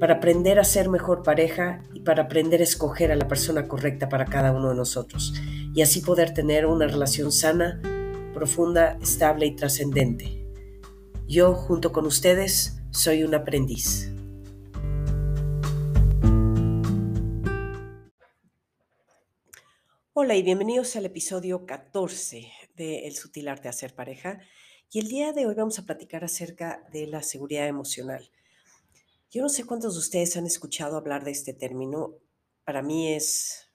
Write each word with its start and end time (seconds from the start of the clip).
para 0.00 0.14
aprender 0.14 0.58
a 0.58 0.64
ser 0.64 0.88
mejor 0.88 1.22
pareja 1.22 1.82
y 1.92 2.00
para 2.00 2.22
aprender 2.22 2.62
a 2.62 2.64
escoger 2.64 3.12
a 3.12 3.16
la 3.16 3.28
persona 3.28 3.68
correcta 3.68 4.08
para 4.08 4.24
cada 4.24 4.50
uno 4.50 4.70
de 4.70 4.74
nosotros 4.74 5.34
y 5.74 5.82
así 5.82 6.00
poder 6.00 6.32
tener 6.32 6.64
una 6.64 6.86
relación 6.86 7.30
sana, 7.30 7.82
profunda, 8.32 8.96
estable 9.02 9.44
y 9.44 9.54
trascendente. 9.54 10.42
Yo, 11.28 11.52
junto 11.52 11.92
con 11.92 12.06
ustedes, 12.06 12.80
soy 12.90 13.24
un 13.24 13.34
aprendiz. 13.34 14.10
Hola 20.14 20.34
y 20.34 20.42
bienvenidos 20.42 20.96
al 20.96 21.04
episodio 21.04 21.66
14 21.66 22.50
de 22.74 23.06
El 23.06 23.14
sutil 23.14 23.48
arte 23.48 23.64
de 23.64 23.68
hacer 23.68 23.94
pareja. 23.94 24.40
Y 24.90 25.00
el 25.00 25.08
día 25.08 25.32
de 25.32 25.46
hoy 25.46 25.54
vamos 25.54 25.78
a 25.78 25.84
platicar 25.84 26.24
acerca 26.24 26.86
de 26.90 27.06
la 27.06 27.22
seguridad 27.22 27.68
emocional. 27.68 28.30
Yo 29.30 29.42
no 29.42 29.48
sé 29.48 29.64
cuántos 29.64 29.94
de 29.94 30.00
ustedes 30.00 30.36
han 30.36 30.46
escuchado 30.46 30.96
hablar 30.96 31.22
de 31.22 31.30
este 31.30 31.52
término. 31.52 32.16
Para 32.64 32.82
mí 32.82 33.12
es, 33.12 33.70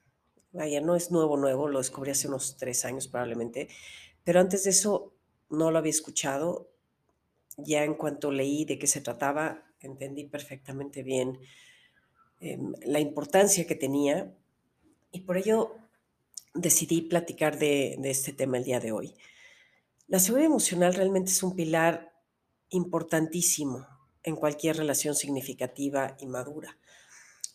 vaya, 0.51 0.81
no 0.81 0.97
es 0.97 1.11
nuevo, 1.11 1.37
nuevo, 1.37 1.69
lo 1.69 1.77
descubrí 1.77 2.11
hace 2.11 2.27
unos 2.27 2.57
tres 2.57 2.83
años 2.83 3.07
probablemente, 3.07 3.69
pero 4.25 4.41
antes 4.41 4.65
de 4.65 4.71
eso 4.71 5.13
no 5.49 5.71
lo 5.71 5.77
había 5.77 5.91
escuchado. 5.91 6.69
Ya 7.55 7.85
en 7.85 7.93
cuanto 7.93 8.31
leí 8.31 8.65
de 8.65 8.77
qué 8.77 8.85
se 8.85 8.99
trataba, 8.99 9.63
entendí 9.79 10.25
perfectamente 10.25 11.03
bien 11.03 11.39
em, 12.41 12.73
la 12.85 12.99
importancia 12.99 13.65
que 13.65 13.75
tenía 13.75 14.35
y 15.13 15.21
por 15.21 15.37
ello 15.37 15.77
decidí 16.53 16.99
platicar 17.01 17.57
de, 17.57 17.95
de 17.97 18.09
este 18.09 18.33
tema 18.33 18.57
el 18.57 18.65
día 18.65 18.81
de 18.81 18.91
hoy. 18.91 19.15
La 20.07 20.19
seguridad 20.19 20.47
emocional 20.47 20.95
realmente 20.95 21.31
es 21.31 21.41
un 21.43 21.55
pilar 21.55 22.11
importantísimo 22.71 23.94
en 24.25 24.35
cualquier 24.35 24.77
relación 24.77 25.15
significativa 25.15 26.17
y 26.19 26.25
madura. 26.25 26.77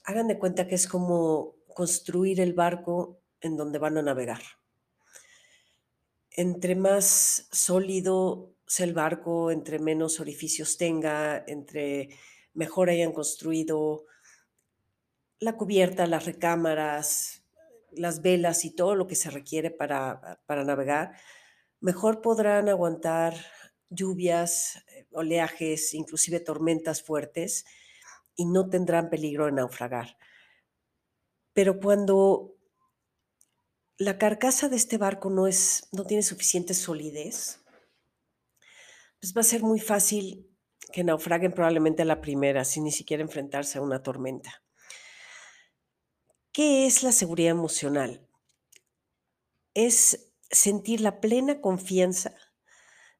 Hagan 0.04 0.28
de 0.28 0.38
cuenta 0.38 0.68
que 0.68 0.76
es 0.76 0.86
como 0.86 1.56
construir 1.74 2.40
el 2.40 2.54
barco 2.54 3.18
en 3.40 3.56
donde 3.56 3.78
van 3.78 3.98
a 3.98 4.02
navegar. 4.02 4.40
Entre 6.30 6.76
más 6.76 7.48
sólido 7.50 8.54
sea 8.66 8.86
el 8.86 8.94
barco, 8.94 9.50
entre 9.50 9.80
menos 9.80 10.20
orificios 10.20 10.78
tenga, 10.78 11.44
entre 11.48 12.10
mejor 12.54 12.88
hayan 12.88 13.12
construido 13.12 14.04
la 15.40 15.56
cubierta, 15.56 16.06
las 16.06 16.24
recámaras, 16.24 17.42
las 17.90 18.22
velas 18.22 18.64
y 18.64 18.70
todo 18.70 18.94
lo 18.94 19.08
que 19.08 19.16
se 19.16 19.30
requiere 19.30 19.72
para, 19.72 20.40
para 20.46 20.64
navegar, 20.64 21.16
mejor 21.80 22.20
podrán 22.20 22.68
aguantar 22.68 23.34
lluvias, 23.90 24.76
eh, 24.88 25.06
oleajes, 25.12 25.92
inclusive 25.94 26.40
tormentas 26.40 27.02
fuertes, 27.02 27.64
y 28.36 28.46
no 28.46 28.70
tendrán 28.70 29.10
peligro 29.10 29.46
de 29.46 29.52
naufragar. 29.52 30.16
Pero 31.52 31.78
cuando 31.78 32.56
la 33.98 34.16
carcasa 34.16 34.68
de 34.68 34.76
este 34.76 34.96
barco 34.96 35.28
no, 35.28 35.46
es, 35.46 35.88
no 35.92 36.04
tiene 36.04 36.22
suficiente 36.22 36.72
solidez, 36.72 37.60
pues 39.20 39.36
va 39.36 39.42
a 39.42 39.44
ser 39.44 39.62
muy 39.62 39.78
fácil 39.78 40.48
que 40.92 41.04
naufraguen 41.04 41.52
probablemente 41.52 42.02
a 42.02 42.06
la 42.06 42.20
primera, 42.20 42.64
sin 42.64 42.84
ni 42.84 42.92
siquiera 42.92 43.22
enfrentarse 43.22 43.78
a 43.78 43.82
una 43.82 44.02
tormenta. 44.02 44.64
¿Qué 46.52 46.86
es 46.86 47.02
la 47.02 47.12
seguridad 47.12 47.50
emocional? 47.50 48.26
Es 49.74 50.32
sentir 50.50 51.00
la 51.00 51.20
plena 51.20 51.60
confianza 51.60 52.34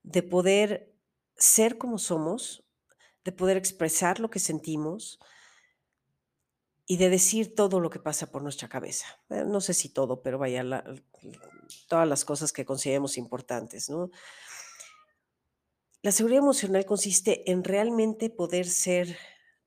de 0.03 0.23
poder 0.23 0.95
ser 1.37 1.79
como 1.79 1.99
somos, 1.99 2.65
de 3.25 3.33
poder 3.33 3.57
expresar 3.57 4.21
lo 4.21 4.31
que 4.31 4.39
sentimos 4.39 5.19
y 6.87 6.97
de 6.97 7.09
decir 7.09 7.55
todo 7.55 7.79
lo 7.81 7.91
que 7.91 8.01
pasa 8.01 8.31
por 8.31 8.43
nuestra 8.43 8.69
cabeza. 8.69 9.07
Eh, 9.31 9.45
no 9.47 9.61
sé 9.61 9.75
si 9.75 9.91
todo, 9.91 10.23
pero 10.23 10.39
vaya, 10.39 10.65
todas 11.89 12.09
las 12.09 12.25
cosas 12.25 12.53
que 12.53 12.65
consideremos 12.65 13.17
importantes, 13.17 13.89
¿no? 13.89 14.11
La 16.03 16.13
seguridad 16.13 16.43
emocional 16.43 16.87
consiste 16.87 17.51
en 17.51 17.63
realmente 17.63 18.31
poder 18.31 18.67
ser 18.67 19.19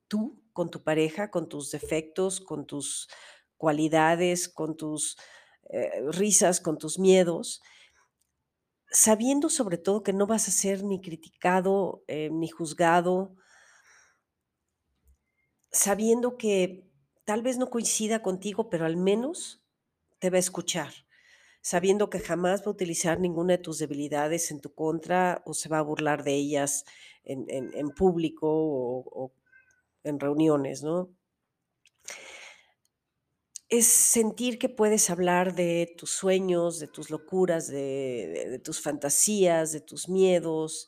tú 0.08 0.44
con 0.52 0.70
tu 0.70 0.84
pareja, 0.84 1.30
con 1.30 1.48
tus 1.48 1.72
defectos, 1.72 2.42
con 2.42 2.66
tus 2.66 3.08
cualidades, 3.56 4.50
con 4.50 4.76
tus 4.76 5.16
eh, 5.70 6.02
risas, 6.12 6.60
con 6.60 6.78
tus 6.78 7.00
miedos, 7.00 7.62
sabiendo 8.94 9.50
sobre 9.50 9.78
todo 9.78 10.04
que 10.04 10.14
no 10.14 10.28
vas 10.28 10.48
a 10.48 10.52
ser 10.52 10.84
ni 10.84 11.02
criticado 11.02 12.04
eh, 12.08 12.30
ni 12.32 12.48
juzgado, 12.48 13.36
sabiendo 15.72 16.38
que 16.38 16.88
tal 17.26 17.42
vez 17.42 17.58
no 17.58 17.72
coincida 17.72 18.22
contigo, 18.22 18.70
pero 18.70 18.86
al 18.86 18.96
menos 18.96 19.66
te 20.20 20.30
va 20.30 20.38
a 20.38 20.40
escuchar, 20.40 20.94
sabiendo 21.62 22.12
que 22.12 22.20
jamás 22.20 22.62
va 22.62 22.68
a 22.68 22.70
utilizar 22.70 23.20
ninguna 23.20 23.54
de 23.54 23.64
tus 23.64 23.80
debilidades 23.80 24.52
en 24.52 24.62
tu 24.62 24.74
contra 24.76 25.42
o 25.46 25.56
se 25.56 25.70
va 25.70 25.80
a 25.80 25.84
burlar 25.84 26.24
de 26.24 26.36
ellas 26.36 26.86
en, 27.24 27.90
público 27.90 28.48
o, 28.48 29.26
o 29.26 29.34
en 30.04 30.20
reuniones, 30.20 30.84
¿no? 30.84 31.10
Es 33.78 33.88
sentir 33.88 34.60
que 34.60 34.70
puedes 34.70 35.10
hablar 35.10 35.56
de 35.56 35.96
tus 35.98 36.12
sueños, 36.12 36.80
de 36.80 36.88
tus 36.88 37.10
locuras, 37.10 37.68
de, 37.68 38.62
tus 38.64 38.80
fantasías, 38.80 39.72
de 39.72 39.82
tus 39.82 40.08
miedos, 40.08 40.88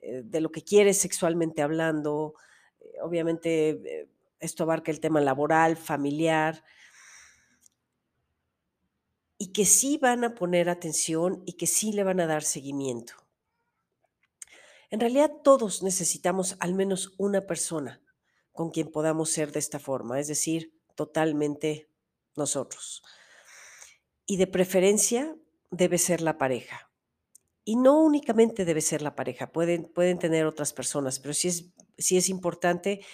eh, 0.00 0.20
de 0.22 0.42
lo 0.42 0.52
que 0.52 0.62
quieres 0.62 0.98
sexualmente 0.98 1.62
hablando. 1.62 2.34
Eh, 2.80 3.00
obviamente 3.00 3.70
eh, 3.70 4.10
esto 4.40 4.64
abarca 4.64 4.90
el 4.90 5.00
tema 5.00 5.22
laboral, 5.22 5.78
familiar, 5.78 6.62
y 9.38 9.50
que 9.52 9.64
sí 9.64 9.96
van 9.96 10.22
a 10.22 10.34
poner 10.34 10.68
atención 10.68 11.42
y 11.46 11.54
que 11.54 11.66
sí 11.66 11.92
le 11.92 12.04
van 12.04 12.20
a 12.20 12.26
dar 12.26 12.42
seguimiento. 12.42 13.14
En 14.90 15.00
realidad 15.00 15.32
todos 15.42 15.82
necesitamos 15.82 16.58
al 16.60 16.74
menos 16.74 17.14
una 17.16 17.46
persona 17.46 18.02
con 18.52 18.68
quien 18.68 18.92
podamos 18.92 19.30
ser 19.30 19.50
de 19.50 19.60
esta 19.60 19.78
forma, 19.78 20.20
es 20.20 20.28
decir, 20.28 20.74
totalmente 20.94 21.87
nosotros. 22.38 23.02
Y 24.24 24.38
de 24.38 24.46
preferencia 24.46 25.36
debe 25.70 25.98
ser 25.98 26.20
la 26.20 26.38
pareja. 26.38 26.90
Y 27.64 27.76
no 27.76 28.02
únicamente 28.02 28.64
debe 28.64 28.80
ser 28.80 29.02
la 29.02 29.14
pareja, 29.14 29.52
pueden, 29.52 29.92
pueden 29.92 30.18
tener 30.18 30.46
otras 30.46 30.72
personas, 30.72 31.20
pero 31.20 31.34
sí 31.34 31.48
es, 31.48 31.74
es 31.98 32.28
importante 32.30 33.04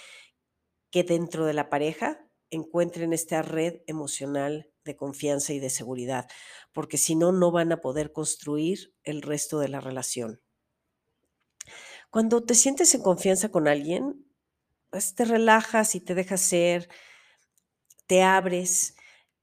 que 0.90 1.02
dentro 1.02 1.44
de 1.44 1.54
la 1.54 1.68
pareja 1.68 2.24
encuentren 2.50 3.12
esta 3.12 3.42
red 3.42 3.80
emocional 3.88 4.70
de 4.84 4.94
confianza 4.94 5.52
y 5.52 5.58
de 5.58 5.70
seguridad, 5.70 6.28
porque 6.72 6.98
si 6.98 7.16
no, 7.16 7.32
no 7.32 7.50
van 7.50 7.72
a 7.72 7.80
poder 7.80 8.12
construir 8.12 8.94
el 9.02 9.22
resto 9.22 9.58
de 9.58 9.68
la 9.68 9.80
relación. 9.80 10.40
Cuando 12.10 12.44
te 12.44 12.54
sientes 12.54 12.94
en 12.94 13.02
confianza 13.02 13.48
con 13.48 13.66
alguien, 13.66 14.24
pues 14.90 15.16
te 15.16 15.24
relajas 15.24 15.96
y 15.96 16.00
te 16.00 16.14
dejas 16.14 16.42
ser, 16.42 16.88
te 18.06 18.22
abres 18.22 18.93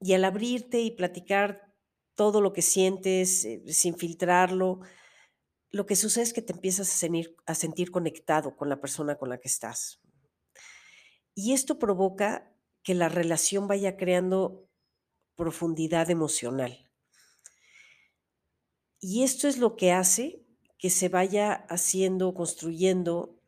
y 0.02 0.14
al 0.14 0.24
abrirte 0.24 0.80
y 0.80 0.90
platicar 0.90 1.72
todo 2.14 2.40
lo 2.40 2.52
que 2.52 2.62
sientes 2.62 3.44
eh, 3.44 3.62
sin 3.68 3.96
filtrarlo, 3.96 4.80
lo 5.70 5.86
que 5.86 5.96
sucede 5.96 6.24
es 6.24 6.32
que 6.32 6.42
te 6.42 6.52
empiezas 6.52 7.02
a 7.02 7.08
a 7.46 7.54
sentir 7.54 7.90
conectado 7.90 8.56
con 8.56 8.68
la 8.68 8.80
persona 8.80 9.16
con 9.16 9.30
la 9.30 9.38
que 9.38 9.48
estás. 9.48 10.00
Y 11.34 11.52
esto 11.52 11.78
provoca 11.78 12.52
que 12.82 12.94
la 12.94 13.08
relación 13.08 13.68
vaya 13.68 13.96
creando 13.96 14.68
profundidad 15.34 16.10
emocional. 16.10 16.90
Y 19.00 19.22
esto 19.22 19.48
es 19.48 19.56
lo 19.58 19.76
que 19.76 19.92
hace 19.92 20.44
que 20.78 20.90
se 20.90 21.08
vaya 21.08 21.64
haciendo, 21.68 22.34
construyendo 22.34 23.40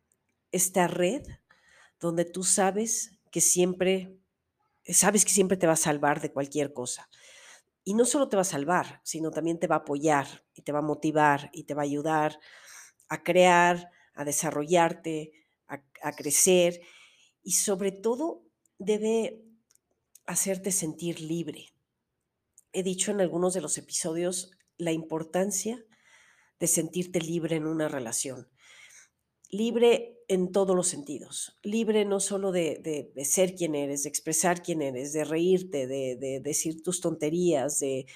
esta 0.51 0.87
red 0.87 1.27
donde 2.01 2.25
tú 2.25 2.45
sabes 2.45 3.19
que 3.31 3.41
siempre 3.41 4.19
sabes 4.93 5.25
que 5.25 5.33
siempre 5.33 5.57
te 5.57 5.67
va 5.67 5.73
a 5.75 5.77
salvar 5.77 6.21
de 6.21 6.33
cualquier 6.33 6.73
cosa. 6.73 7.09
Y 7.85 7.95
no 7.95 8.05
solo 8.05 8.29
te 8.29 8.37
va 8.37 8.43
a 8.43 8.47
salvar, 8.47 9.01
sino 9.05 9.31
también 9.31 9.59
te 9.59 9.67
va 9.67 9.77
a 9.77 9.79
apoyar 9.81 10.45
y 10.55 10.63
te 10.63 10.73
va 10.73 10.79
a 10.79 10.83
motivar 10.83 11.51
y 11.53 11.65
te 11.65 11.75
va 11.75 11.83
a 11.83 11.85
ayudar 11.85 12.39
a 13.09 13.23
crear, 13.23 13.91
a 14.15 14.25
desarrollarte, 14.25 15.33
a, 15.67 16.13
crecer 16.13 16.81
y 17.43 17.53
sobre 17.53 17.91
todo 17.91 18.45
debe 18.79 19.43
hacerte 20.27 20.71
sentir 20.71 21.21
libre. 21.21 21.75
he 22.73 22.83
dicho 22.83 23.11
en 23.11 23.21
algunos 23.21 23.55
de 23.55 23.61
los 23.61 23.79
episodios 23.79 24.51
la 24.77 24.93
importancia 24.93 25.85
de 26.59 26.67
sentirte 26.67 27.21
libre 27.21 27.57
en 27.57 27.67
una 27.67 27.89
relación. 27.89 28.49
Libre 29.55 30.25
en 30.27 30.53
todos 30.53 30.75
los 30.75 30.89
sentidos. 30.89 31.57
Libre 31.63 32.05
no 32.05 32.19
solo 32.19 32.51
de, 32.51 33.13
ser 33.25 33.55
quien 33.55 33.75
eres, 33.75 34.03
de 34.03 34.09
expresar 34.09 34.63
quién 34.63 34.83
eres, 34.83 35.13
de 35.13 35.25
reírte, 35.25 35.87
de, 35.87 36.17
de 36.17 36.41
decir 36.41 36.83
tus 36.83 37.01
tonterías, 37.01 37.79
de, 37.79 38.07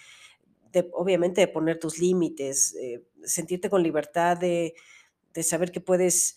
obviamente 0.93 1.41
de 1.41 1.49
poner 1.49 1.79
tus 1.79 1.99
límites, 1.99 2.75
eh, 2.81 3.05
sentirte 3.25 3.71
con 3.71 3.83
libertad 3.83 4.37
de, 4.37 4.75
saber 5.43 5.71
que 5.71 5.81
puedes 5.81 6.37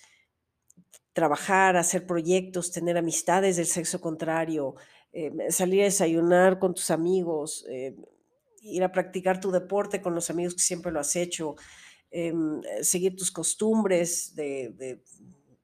trabajar, 1.14 1.76
hacer 1.76 2.06
proyectos, 2.06 2.72
tener 2.72 2.98
amistades 2.98 3.58
del 3.58 3.66
sexo 3.66 4.00
contrario, 4.00 4.76
eh, 5.12 5.32
salir 5.50 5.82
a 5.82 5.86
desayunar 5.86 6.60
con 6.60 6.76
tus 6.76 6.92
amigos, 6.92 7.66
eh, 7.68 7.96
ir 8.62 8.84
a 8.84 8.92
practicar 8.92 9.40
tu 9.40 9.50
deporte 9.50 10.02
con 10.02 10.14
los 10.14 10.30
amigos 10.30 10.54
que 10.54 10.62
siempre 10.62 10.92
lo 10.92 11.00
has 11.00 11.16
hecho, 11.16 11.56
eh, 12.12 12.34
seguir 12.84 13.16
tus 13.16 13.32
costumbres 13.32 14.36
de, 14.36 14.70
de 14.70 15.04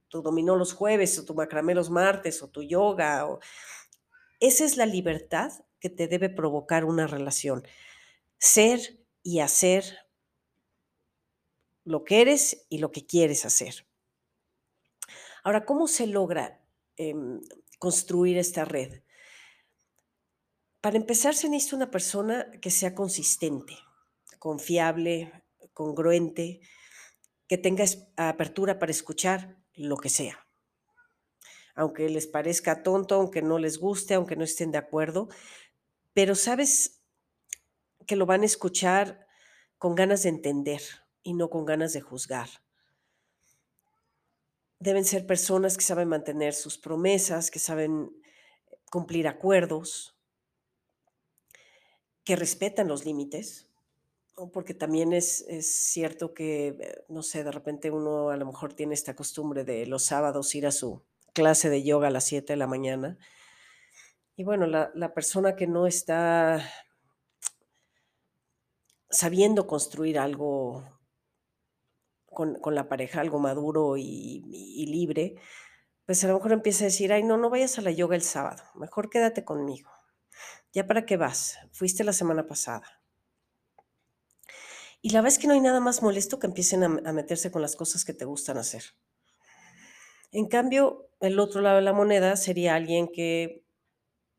tu 0.10 0.22
dominó 0.22 0.56
los 0.56 0.74
jueves 0.74 1.18
o 1.20 1.26
tu 1.26 1.34
macramé 1.36 1.76
los 1.76 1.90
martes 1.90 2.42
o 2.42 2.50
tu 2.50 2.64
yoga. 2.64 3.28
o- 3.28 3.40
esa 4.40 4.66
es 4.66 4.78
la 4.78 4.86
libertad 4.86 5.52
que 5.80 5.90
te 5.90 6.08
debe 6.08 6.30
provocar 6.30 6.86
una 6.86 7.08
relación. 7.08 7.64
Ser 8.38 9.00
y 9.24 9.40
hacer 9.40 9.84
lo 11.84 12.04
que 12.04 12.22
eres 12.22 12.66
y 12.70 12.80
lo 12.80 12.92
que 12.92 13.06
quieres 13.06 13.46
hacer. 13.46 13.86
Ahora, 15.44 15.66
¿cómo 15.66 15.88
se 15.88 16.08
logra 16.08 16.62
em, 16.98 17.42
construir 17.80 18.38
esta 18.38 18.66
red? 18.66 19.02
Para 20.82 20.98
empezar, 20.98 21.34
se 21.36 21.50
necesita 21.50 21.76
una 21.78 21.92
persona 21.92 22.52
que 22.62 22.70
sea 22.72 22.94
consistente, 22.96 23.74
confiable, 24.40 25.32
congruente, 25.78 26.60
que 27.48 27.60
tenga 27.60 27.86
apertura 28.16 28.80
para 28.80 28.92
escuchar 28.92 29.60
lo 29.76 29.98
que 29.98 30.10
sea. 30.10 30.48
Aunque 31.76 32.10
les 32.10 32.26
parezca 32.26 32.82
tonto, 32.82 33.14
aunque 33.14 33.44
no 33.44 33.60
les 33.60 33.78
guste, 33.78 34.16
aunque 34.16 34.36
no 34.36 34.44
estén 34.44 34.72
de 34.72 34.80
acuerdo, 34.80 35.30
pero 36.16 36.34
sabes 36.34 37.04
que 38.08 38.16
lo 38.16 38.26
van 38.26 38.42
a 38.42 38.48
escuchar 38.48 39.28
con 39.78 39.94
ganas 39.94 40.24
de 40.24 40.30
entender 40.30 40.82
y 41.22 41.36
no 41.36 41.52
con 41.52 41.64
ganas 41.64 41.94
de 41.94 42.02
juzgar. 42.02 42.50
Deben 44.80 45.06
ser 45.06 45.28
personas 45.28 45.78
que 45.78 45.84
saben 45.84 46.08
mantener 46.08 46.56
sus 46.56 46.80
promesas, 46.80 47.52
que 47.52 47.60
saben 47.60 48.10
cumplir 48.90 49.28
acuerdos, 49.28 50.18
que 52.24 52.36
respetan 52.36 52.88
los 52.88 53.06
límites. 53.06 53.67
Porque 54.54 54.74
también 54.76 55.14
es, 55.14 55.42
es 55.48 55.74
cierto 55.74 56.34
que, 56.34 56.68
eh, 56.68 57.04
no 57.10 57.24
sé, 57.24 57.44
de 57.44 57.52
repente 57.52 57.90
uno 57.90 58.30
a 58.30 58.38
lo 58.38 58.46
mejor 58.46 58.74
tiene 58.74 58.94
esta 58.94 59.16
costumbre 59.16 59.64
de 59.64 59.88
los 59.88 60.06
sábados 60.06 60.54
ir 60.54 60.68
a 60.68 60.72
su 60.72 61.04
clase 61.34 61.70
de 61.70 61.84
yoga 61.84 62.08
a 62.10 62.12
las 62.12 62.26
7 62.26 62.54
de 62.54 62.58
la 62.58 62.68
mañana. 62.68 63.18
Y 64.36 64.44
bueno, 64.44 64.68
la, 64.68 64.92
la 64.94 65.14
persona 65.14 65.56
que 65.56 65.66
no 65.66 65.88
está 65.88 66.62
sabiendo 69.10 69.66
construir 69.68 70.20
algo 70.20 70.84
con, 72.28 72.56
con 72.60 72.76
la 72.76 72.88
pareja, 72.88 73.22
algo 73.22 73.40
maduro 73.40 73.98
y, 73.98 74.44
y 74.52 74.86
libre, 74.88 75.36
pues 76.06 76.24
a 76.24 76.28
lo 76.28 76.36
mejor 76.36 76.52
empieza 76.54 76.84
a 76.84 76.88
decir, 76.88 77.12
ay, 77.12 77.24
no, 77.24 77.38
no 77.38 77.50
vayas 77.50 77.80
a 77.80 77.82
la 77.82 77.92
yoga 77.92 78.16
el 78.16 78.22
sábado, 78.22 78.64
mejor 78.76 79.10
quédate 79.10 79.44
conmigo. 79.44 79.90
¿Ya 80.74 80.86
para 80.86 81.06
qué 81.06 81.18
vas? 81.18 81.58
Fuiste 81.72 82.04
la 82.04 82.14
semana 82.14 82.46
pasada. 82.48 83.02
Y 85.02 85.10
la 85.10 85.22
verdad 85.22 85.34
es 85.34 85.40
que 85.40 85.48
no 85.48 85.54
hay 85.54 85.62
nada 85.62 85.80
más 85.80 86.04
molesto 86.04 86.38
que 86.38 86.46
empiecen 86.48 86.84
a, 86.84 86.90
meterse 87.14 87.52
con 87.52 87.64
las 87.64 87.76
cosas 87.76 88.06
que 88.06 88.14
te 88.14 88.26
gustan 88.26 88.58
hacer. 88.58 88.84
En 90.32 90.48
cambio, 90.48 91.10
el 91.20 91.40
otro 91.40 91.62
lado 91.62 91.78
de 91.78 91.82
la 91.84 91.94
moneda 91.94 92.36
sería 92.36 92.76
alguien 92.76 93.08
que, 93.14 93.64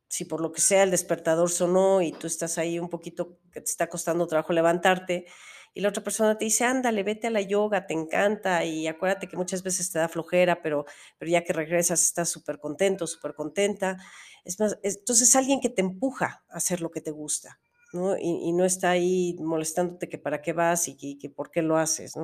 si 0.09 0.25
por 0.25 0.41
lo 0.41 0.53
que 0.53 0.61
sea 0.61 0.85
el 0.85 0.91
despertador 0.91 1.51
sonó 1.51 2.03
y 2.03 2.13
tú 2.13 2.27
estás 2.27 2.59
ahí 2.59 2.79
un 2.79 2.89
poquito 2.89 3.39
que 3.53 3.61
te 3.61 3.71
está 3.71 3.89
costando 3.89 4.27
trabajo 4.27 4.53
levantarte, 4.53 5.27
y 5.75 5.83
la 5.83 5.91
otra 5.91 6.03
persona 6.03 6.39
te 6.39 6.47
dice, 6.47 6.65
ándale, 6.65 7.03
vete 7.05 7.29
a 7.29 7.31
la 7.31 7.43
yoga, 7.43 7.87
te 7.87 7.95
encanta, 7.95 8.65
y 8.65 8.89
acuérdate 8.89 9.29
que 9.29 9.37
muchas 9.37 9.63
veces 9.63 9.91
te 9.93 9.99
da 10.01 10.09
flojera, 10.09 10.63
pero, 10.63 10.87
pero 11.19 11.31
ya 11.31 11.45
que 11.45 11.53
regresas 11.53 12.03
estás 12.03 12.31
súper 12.31 12.59
contento, 12.59 13.07
súper 13.07 13.35
contenta. 13.35 13.97
Es 14.45 14.59
más, 14.61 14.79
es- 14.83 14.99
entonces 14.99 15.37
alguien 15.37 15.61
que 15.61 15.69
te 15.71 15.83
empuja 15.83 16.45
a 16.49 16.57
hacer 16.57 16.81
lo 16.81 16.91
que 16.91 17.01
te 17.03 17.11
gusta, 17.13 17.61
¿no? 17.93 18.17
Y, 18.19 18.53
no 18.53 18.65
está 18.65 18.91
ahí 18.91 19.37
molestándote 19.41 20.09
que 20.09 20.19
para 20.19 20.43
qué 20.43 20.53
vas 20.53 20.89
y 20.89 20.97
y 21.01 21.19
que 21.19 21.31
por 21.31 21.51
qué 21.51 21.63
lo 21.63 21.77
haces. 21.77 22.15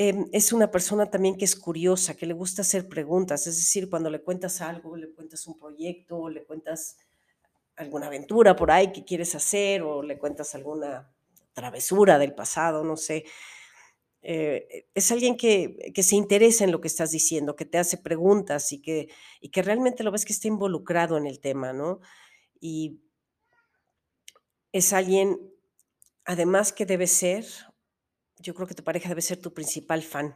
Em, 0.00 0.28
es 0.32 0.52
una 0.52 0.70
persona 0.70 1.10
también 1.10 1.36
que 1.36 1.44
es 1.44 1.56
curiosa, 1.56 2.14
que 2.16 2.24
le 2.26 2.32
gusta 2.32 2.62
hacer 2.62 2.88
preguntas, 2.88 3.48
es 3.48 3.56
decir, 3.56 3.90
cuando 3.90 4.10
le 4.10 4.22
cuentas 4.22 4.60
algo, 4.60 4.96
le 4.96 5.10
cuentas 5.12 5.44
un 5.48 5.58
proyecto, 5.58 6.28
le 6.28 6.44
cuentas 6.44 6.96
alguna 7.76 8.06
aventura 8.06 8.54
por 8.56 8.70
ahí 8.70 8.92
que 8.92 9.04
quieres 9.04 9.34
hacer 9.34 9.82
o 9.82 10.02
le 10.02 10.18
cuentas 10.18 10.54
alguna 10.54 11.12
travesura 11.52 12.18
del 12.18 12.34
pasado, 12.34 12.84
no 12.84 12.96
sé. 12.96 13.24
eh, 14.22 14.86
es 14.94 15.12
alguien 15.12 15.36
que, 15.36 15.92
se 16.02 16.16
interesa 16.16 16.64
en 16.64 16.72
lo 16.72 16.80
que 16.80 16.88
estás 16.88 17.10
diciendo, 17.12 17.56
que 17.56 17.64
te 17.64 17.78
hace 17.78 17.98
preguntas 17.98 18.72
y 18.72 18.80
que, 18.82 19.08
realmente 19.62 20.04
lo 20.04 20.12
ves 20.12 20.24
que 20.24 20.32
está 20.32 20.48
involucrado 20.48 21.16
en 21.16 21.26
el 21.26 21.40
tema. 21.40 21.72
Y 22.60 23.00
es 24.72 24.92
alguien, 24.92 25.38
además 26.24 26.72
que 26.72 26.86
debe 26.86 27.06
ser, 27.06 27.46
yo 28.40 28.54
creo 28.54 28.66
que 28.68 28.74
tu 28.74 28.84
pareja 28.84 29.08
debe 29.08 29.22
ser 29.22 29.40
tu 29.40 29.52
principal 29.54 30.02
fan. 30.02 30.34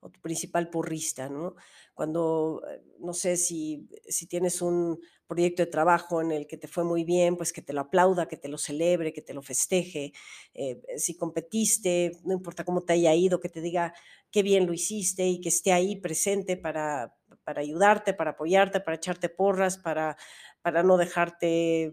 o 0.00 0.10
tu 0.10 0.20
principal 0.20 0.70
porrista, 0.70 1.28
¿no? 1.30 1.56
Cuando, 1.94 2.62
eh, 2.70 2.82
no 3.00 3.14
sé, 3.14 3.36
si, 3.36 3.88
si 4.08 4.26
tienes 4.28 4.62
un 4.62 5.00
proyecto 5.26 5.62
de 5.64 5.70
trabajo 5.70 6.22
en 6.22 6.32
el 6.32 6.46
que 6.46 6.58
te 6.58 6.68
fue 6.68 6.84
muy 6.84 7.04
bien, 7.04 7.36
pues 7.36 7.52
que 7.52 7.62
te 7.62 7.72
lo 7.72 7.82
aplauda, 7.82 8.28
que 8.28 8.36
te 8.36 8.48
lo 8.48 8.58
celebre, 8.58 9.12
que 9.12 9.22
te 9.22 9.34
lo 9.34 9.42
festeje. 9.42 10.12
Eh, 10.54 10.80
si 10.98 11.16
competiste, 11.16 12.12
no 12.24 12.34
importa 12.34 12.64
cómo 12.64 12.82
te 12.84 12.94
haya 12.94 13.14
ido, 13.14 13.40
que 13.40 13.48
te 13.48 13.60
diga 13.62 13.94
qué 14.30 14.42
bien 14.42 14.66
lo 14.66 14.72
hiciste 14.74 15.26
y 15.26 15.40
que 15.40 15.48
esté 15.50 15.72
ahí 15.72 15.96
presente 16.00 16.56
para, 16.56 17.16
para 17.44 17.62
ayudarte, 17.62 18.14
para 18.14 18.32
apoyarte, 18.32 18.80
para 18.80 18.96
echarte 18.96 19.28
porras, 19.28 19.78
para, 19.78 20.16
para 20.62 20.82
no 20.82 20.96
dejarte 20.96 21.84
eh, 21.86 21.92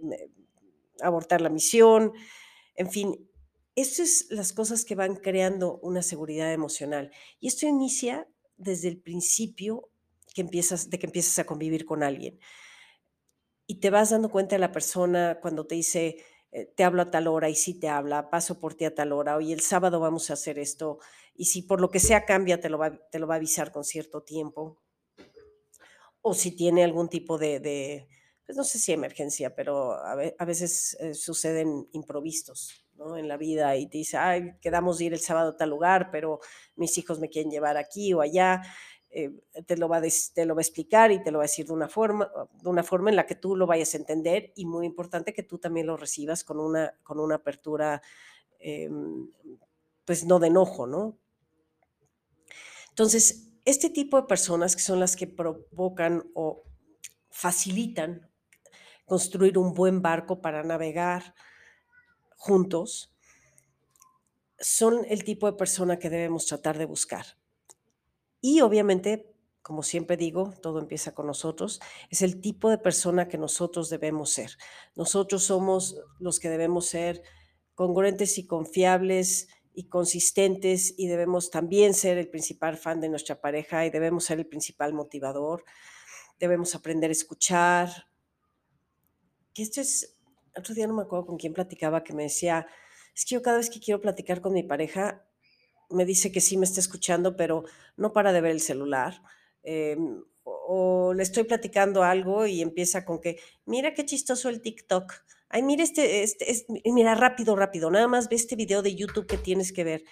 abortar 1.02 1.42
la 1.42 1.50
misión. 1.50 2.14
En 2.76 2.90
fin, 2.90 3.30
estas 3.76 4.00
es 4.00 4.28
las 4.30 4.54
cosas 4.54 4.86
que 4.86 4.96
van 4.96 5.16
creando 5.16 5.80
una 5.80 6.02
seguridad 6.02 6.52
emocional. 6.54 7.12
Y 7.40 7.48
esto 7.48 7.66
inicia 7.66 8.28
desde 8.58 8.88
el 8.88 8.98
principio 8.98 9.90
que 10.34 10.42
empiezas, 10.42 10.90
de 10.90 11.00
que 11.00 11.08
empiezas 11.08 11.40
a 11.40 11.46
convivir 11.46 11.86
con 11.86 12.04
alguien. 12.04 12.40
Y 13.68 13.80
te 13.80 13.90
vas 13.90 14.12
dando 14.12 14.30
cuenta 14.30 14.56
de 14.56 14.60
la 14.60 14.72
persona 14.72 15.40
cuando 15.42 15.66
te 15.66 15.76
dice, 15.76 16.18
eh, 16.52 16.66
te 16.76 16.84
hablo 16.84 17.02
a 17.02 17.12
tal 17.12 17.28
hora 17.28 17.50
y 17.50 17.56
sí 17.56 17.80
te 17.80 17.90
habla, 17.90 18.30
paso 18.30 18.60
por 18.60 18.76
ti 18.76 18.86
a 18.86 18.94
tal 18.94 19.12
hora, 19.12 19.38
oye, 19.38 19.54
el 19.54 19.62
sábado 19.62 20.00
vamos 20.00 20.30
a 20.30 20.34
hacer 20.34 20.60
esto. 20.60 21.00
Y 21.34 21.46
si 21.46 21.64
por 21.64 21.82
lo 21.82 21.90
que 21.90 22.00
sea 22.00 22.26
cambia, 22.26 22.62
te 22.62 22.70
lo 22.70 22.78
va, 22.78 22.96
te 23.10 23.20
lo 23.20 23.28
va 23.28 23.36
a 23.36 23.38
avisar 23.38 23.72
con 23.72 23.84
cierto 23.84 24.22
tiempo 24.24 24.82
o 26.28 26.34
si 26.34 26.56
tiene 26.56 26.84
algún 26.84 27.08
tipo 27.08 27.38
de, 27.38 28.08
pues 28.46 28.58
no 28.58 28.64
sé 28.64 28.80
si 28.80 28.92
emergencia, 28.92 29.56
pero 29.56 29.94
a, 29.94 30.16
ve- 30.16 30.36
a 30.38 30.46
veces 30.46 30.96
eh, 31.00 31.14
suceden 31.14 31.88
improvistos, 31.94 32.86
¿no? 32.96 33.18
En 33.18 33.28
la 33.28 33.38
vida 33.38 33.76
y 33.76 33.88
te 33.88 33.98
dice, 34.00 34.18
ay, 34.18 34.54
quedamos 34.62 34.98
de 35.00 35.06
ir 35.06 35.14
el 35.14 35.20
sábado 35.20 35.52
a 35.52 35.58
tal 35.58 35.70
lugar, 35.72 36.10
pero 36.12 36.40
mis 36.76 36.98
hijos 36.98 37.20
me 37.20 37.30
quieren 37.30 37.52
llevar 37.52 37.78
aquí 37.78 38.14
o 38.14 38.22
allá. 38.22 38.62
eh, 39.10 39.32
te, 39.66 39.78
lo 39.78 39.88
va 39.88 39.98
a 39.98 40.02
te 40.34 40.46
lo 40.46 40.56
va 40.56 40.60
a 40.60 40.64
explicar 40.64 41.12
y 41.12 41.24
te 41.24 41.32
lo 41.32 41.38
va 41.40 41.44
a 41.46 41.48
decir 41.48 41.66
de 41.68 41.74
una 41.74 41.88
forma, 41.88 42.30
de 42.62 42.70
una 42.70 42.84
forma 42.84 43.10
en 43.10 43.16
la 43.16 43.26
que 43.26 43.36
tú 43.36 43.56
lo 43.56 43.66
vayas 43.68 43.94
a 43.94 43.98
entender 43.98 44.52
y 44.56 44.66
muy 44.66 44.86
importante 44.86 45.34
que 45.34 45.44
tú 45.44 45.58
también 45.58 45.88
lo 45.88 45.96
recibas 45.98 46.44
con 46.44 46.60
una, 46.60 46.94
con 47.04 47.20
una 47.20 47.36
apertura, 47.36 48.02
em, 48.60 49.30
pues 50.06 50.26
no 50.26 50.40
de 50.40 50.48
enojo, 50.48 50.88
¿no? 50.88 51.20
Entonces, 52.90 53.50
este 53.66 53.90
tipo 53.90 54.18
de 54.18 54.28
personas 54.28 54.76
que 54.76 54.82
son 54.82 55.00
las 55.00 55.16
que 55.16 55.28
provocan 55.28 56.24
o 56.34 56.64
facilitan 57.30 58.30
construir 59.06 59.58
un 59.58 59.74
buen 59.74 60.02
barco 60.02 60.42
para 60.42 60.64
navegar 60.64 61.36
juntos, 62.36 63.12
son 64.60 65.06
el 65.10 65.24
tipo 65.24 65.48
de 65.48 65.58
persona 65.58 66.00
que 66.00 66.10
debemos 66.10 66.46
tratar 66.46 66.78
de 66.78 66.86
buscar. 66.86 67.26
Y 68.42 68.62
obviamente, 68.62 69.34
como 69.62 69.84
siempre 69.84 70.18
digo, 70.18 70.54
todo 70.62 70.80
empieza 70.80 71.14
con 71.14 71.28
nosotros, 71.28 71.82
es 72.10 72.22
el 72.22 72.42
tipo 72.42 72.70
de 72.70 72.78
persona 72.78 73.28
que 73.28 73.38
nosotros 73.38 73.90
debemos 73.90 74.32
ser. 74.32 74.52
Nosotros 74.96 75.44
somos 75.44 75.98
los 76.20 76.40
que 76.40 76.50
debemos 76.50 76.86
ser 76.88 77.22
congruentes 77.74 78.38
y 78.38 78.46
confiables 78.48 79.48
y 79.74 79.90
consistentes 79.90 80.94
y 80.98 81.08
debemos 81.08 81.52
también 81.52 81.94
ser 81.94 82.18
el 82.18 82.30
principal 82.30 82.78
fan 82.78 83.02
de 83.02 83.10
nuestra 83.10 83.42
pareja 83.42 83.86
y 83.86 83.90
debemos 83.90 84.24
ser 84.26 84.40
el 84.40 84.48
principal 84.48 84.94
motivador. 84.94 85.66
Debemos 86.40 86.76
aprender 86.76 87.10
a 87.10 87.14
escuchar, 87.14 88.08
que 89.56 89.64
esto 89.64 89.82
es 89.82 90.18
Otro 90.58 90.76
día 90.76 90.88
no 90.88 90.96
me 90.96 91.04
acuerdo 91.04 91.26
con 91.26 91.38
quién 91.38 91.54
platicaba 91.54 92.04
que 92.04 92.14
me 92.14 92.24
decía, 92.24 92.68
es 93.16 93.26
que 93.26 93.36
yo 93.36 93.42
cada 93.42 93.58
vez 93.58 93.70
que 93.72 93.80
quiero 93.82 94.02
platicar 94.02 94.42
con 94.42 94.54
mi 94.54 94.64
pareja, 94.64 95.26
me 95.90 96.06
dice 96.06 96.32
que 96.32 96.42
sí 96.42 96.58
me 96.58 96.66
está 96.66 96.80
escuchando, 96.80 97.36
pero 97.36 97.66
no 97.98 98.14
para 98.14 98.34
de 98.34 98.42
ver 98.42 98.52
el 98.52 98.62
celular. 98.62 99.22
Em, 99.64 100.24
o, 100.44 101.14
le 101.14 101.24
estoy 101.24 101.44
platicando 101.46 102.04
algo 102.04 102.46
y 102.46 102.62
empieza 102.62 103.06
con 103.06 103.20
que, 103.22 103.40
mira 103.66 103.94
qué 103.94 104.06
chistoso 104.06 104.50
el 104.50 104.62
TikTok. 104.62 105.14
Ay, 105.50 105.64
mira 105.64 105.84
este, 105.84 106.24
este, 106.24 106.52
es- 106.52 106.66
mira 106.86 107.16
rápido, 107.16 107.56
rápido, 107.56 107.92
nada 107.92 108.08
más 108.08 108.30
ve 108.30 108.36
este 108.38 108.56
video 108.56 108.82
de 108.82 108.96
YouTube 108.96 109.28
que 109.28 109.38
tienes 109.38 109.72
que 109.74 109.84
ver. 109.84 110.04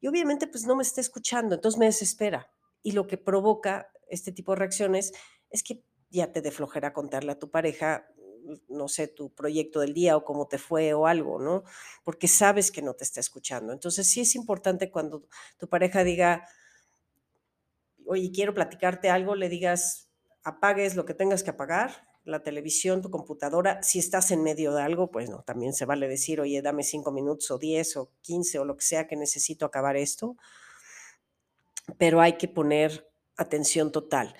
Y 0.00 0.08
obviamente 0.08 0.46
pues 0.46 0.66
no 0.66 0.76
me 0.76 0.82
está 0.82 1.00
escuchando, 1.00 1.54
entonces 1.54 1.78
me 1.78 1.86
desespera. 1.86 2.50
Y 2.82 2.92
lo 2.92 3.06
que 3.06 3.18
provoca 3.18 3.90
este 4.08 4.32
tipo 4.32 4.52
de 4.52 4.58
reacciones 4.60 5.12
es 5.50 5.62
que 5.62 5.82
ya 6.10 6.32
te 6.32 6.42
dé 6.42 6.50
flojera 6.50 6.92
contarle 6.92 7.32
a 7.32 7.38
tu 7.38 7.50
pareja, 7.50 8.06
no 8.68 8.88
sé, 8.88 9.08
tu 9.08 9.30
proyecto 9.30 9.80
del 9.80 9.94
día 9.94 10.16
o 10.16 10.24
cómo 10.24 10.46
te 10.48 10.58
fue 10.58 10.94
o 10.94 11.06
algo, 11.06 11.40
¿no? 11.40 11.64
Porque 12.04 12.28
sabes 12.28 12.70
que 12.70 12.82
no 12.82 12.94
te 12.94 13.04
está 13.04 13.20
escuchando. 13.20 13.72
Entonces 13.72 14.06
sí 14.06 14.20
es 14.20 14.34
importante 14.34 14.90
cuando 14.90 15.24
tu 15.58 15.68
pareja 15.68 16.04
diga, 16.04 16.48
oye, 18.06 18.30
quiero 18.32 18.54
platicarte 18.54 19.10
algo, 19.10 19.34
le 19.34 19.48
digas, 19.48 20.08
apagues 20.44 20.96
lo 20.96 21.04
que 21.04 21.14
tengas 21.14 21.42
que 21.42 21.50
apagar, 21.50 22.06
la 22.24 22.42
televisión, 22.42 23.02
tu 23.02 23.10
computadora. 23.10 23.82
Si 23.82 23.98
estás 23.98 24.30
en 24.30 24.42
medio 24.42 24.72
de 24.74 24.82
algo, 24.82 25.10
pues 25.10 25.30
no, 25.30 25.42
también 25.42 25.72
se 25.72 25.84
vale 25.84 26.08
decir, 26.08 26.40
oye, 26.40 26.62
dame 26.62 26.82
cinco 26.82 27.12
minutos 27.12 27.50
o 27.50 27.58
diez 27.58 27.96
o 27.96 28.10
quince 28.22 28.58
o 28.58 28.64
lo 28.64 28.76
que 28.76 28.84
sea 28.84 29.06
que 29.06 29.16
necesito 29.16 29.64
acabar 29.64 29.96
esto, 29.96 30.36
pero 31.98 32.20
hay 32.20 32.36
que 32.36 32.48
poner 32.48 33.08
atención 33.36 33.92
total 33.92 34.34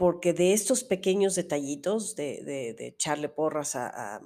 porque 0.00 0.32
de 0.32 0.54
estos 0.54 0.82
pequeños 0.82 1.34
detallitos 1.34 2.16
de, 2.16 2.42
de- 2.74 2.86
echarle 2.86 3.28
porras 3.28 3.76
a, 3.76 4.22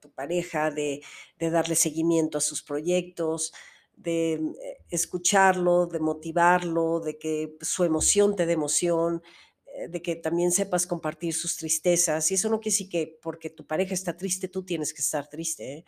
tu 0.00 0.10
pareja, 0.10 0.72
de, 0.72 1.00
darle 1.38 1.76
seguimiento 1.76 2.38
a 2.38 2.40
sus 2.40 2.60
proyectos, 2.64 3.52
de 3.94 4.36
mm, 4.40 4.48
eh, 4.60 4.78
escucharlo, 4.90 5.86
de 5.86 6.00
motivarlo, 6.00 6.98
de 6.98 7.16
que 7.18 7.56
su 7.60 7.84
emoción 7.84 8.34
te 8.34 8.46
dé 8.46 8.54
emoción, 8.54 9.22
eh, 9.66 9.86
de 9.86 10.02
que 10.02 10.16
también 10.16 10.50
sepas 10.50 10.88
compartir 10.88 11.34
sus 11.34 11.56
tristezas. 11.56 12.28
Y 12.32 12.34
eso 12.34 12.48
no 12.48 12.58
quiere 12.58 12.74
decir 12.74 12.88
que 12.88 13.16
porque 13.22 13.50
tu 13.50 13.64
pareja 13.68 13.94
está 13.94 14.16
triste, 14.16 14.48
tú 14.48 14.64
tienes 14.64 14.92
que 14.92 15.02
estar 15.02 15.28
triste, 15.28 15.72
¿eh? 15.72 15.84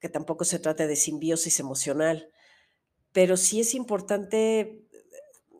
que 0.00 0.10
tampoco 0.10 0.44
se 0.44 0.58
trata 0.58 0.86
de 0.86 0.96
simbiosis 0.96 1.60
emocional, 1.60 2.28
pero 3.12 3.38
sí 3.38 3.60
es 3.60 3.74
importante 3.74 4.82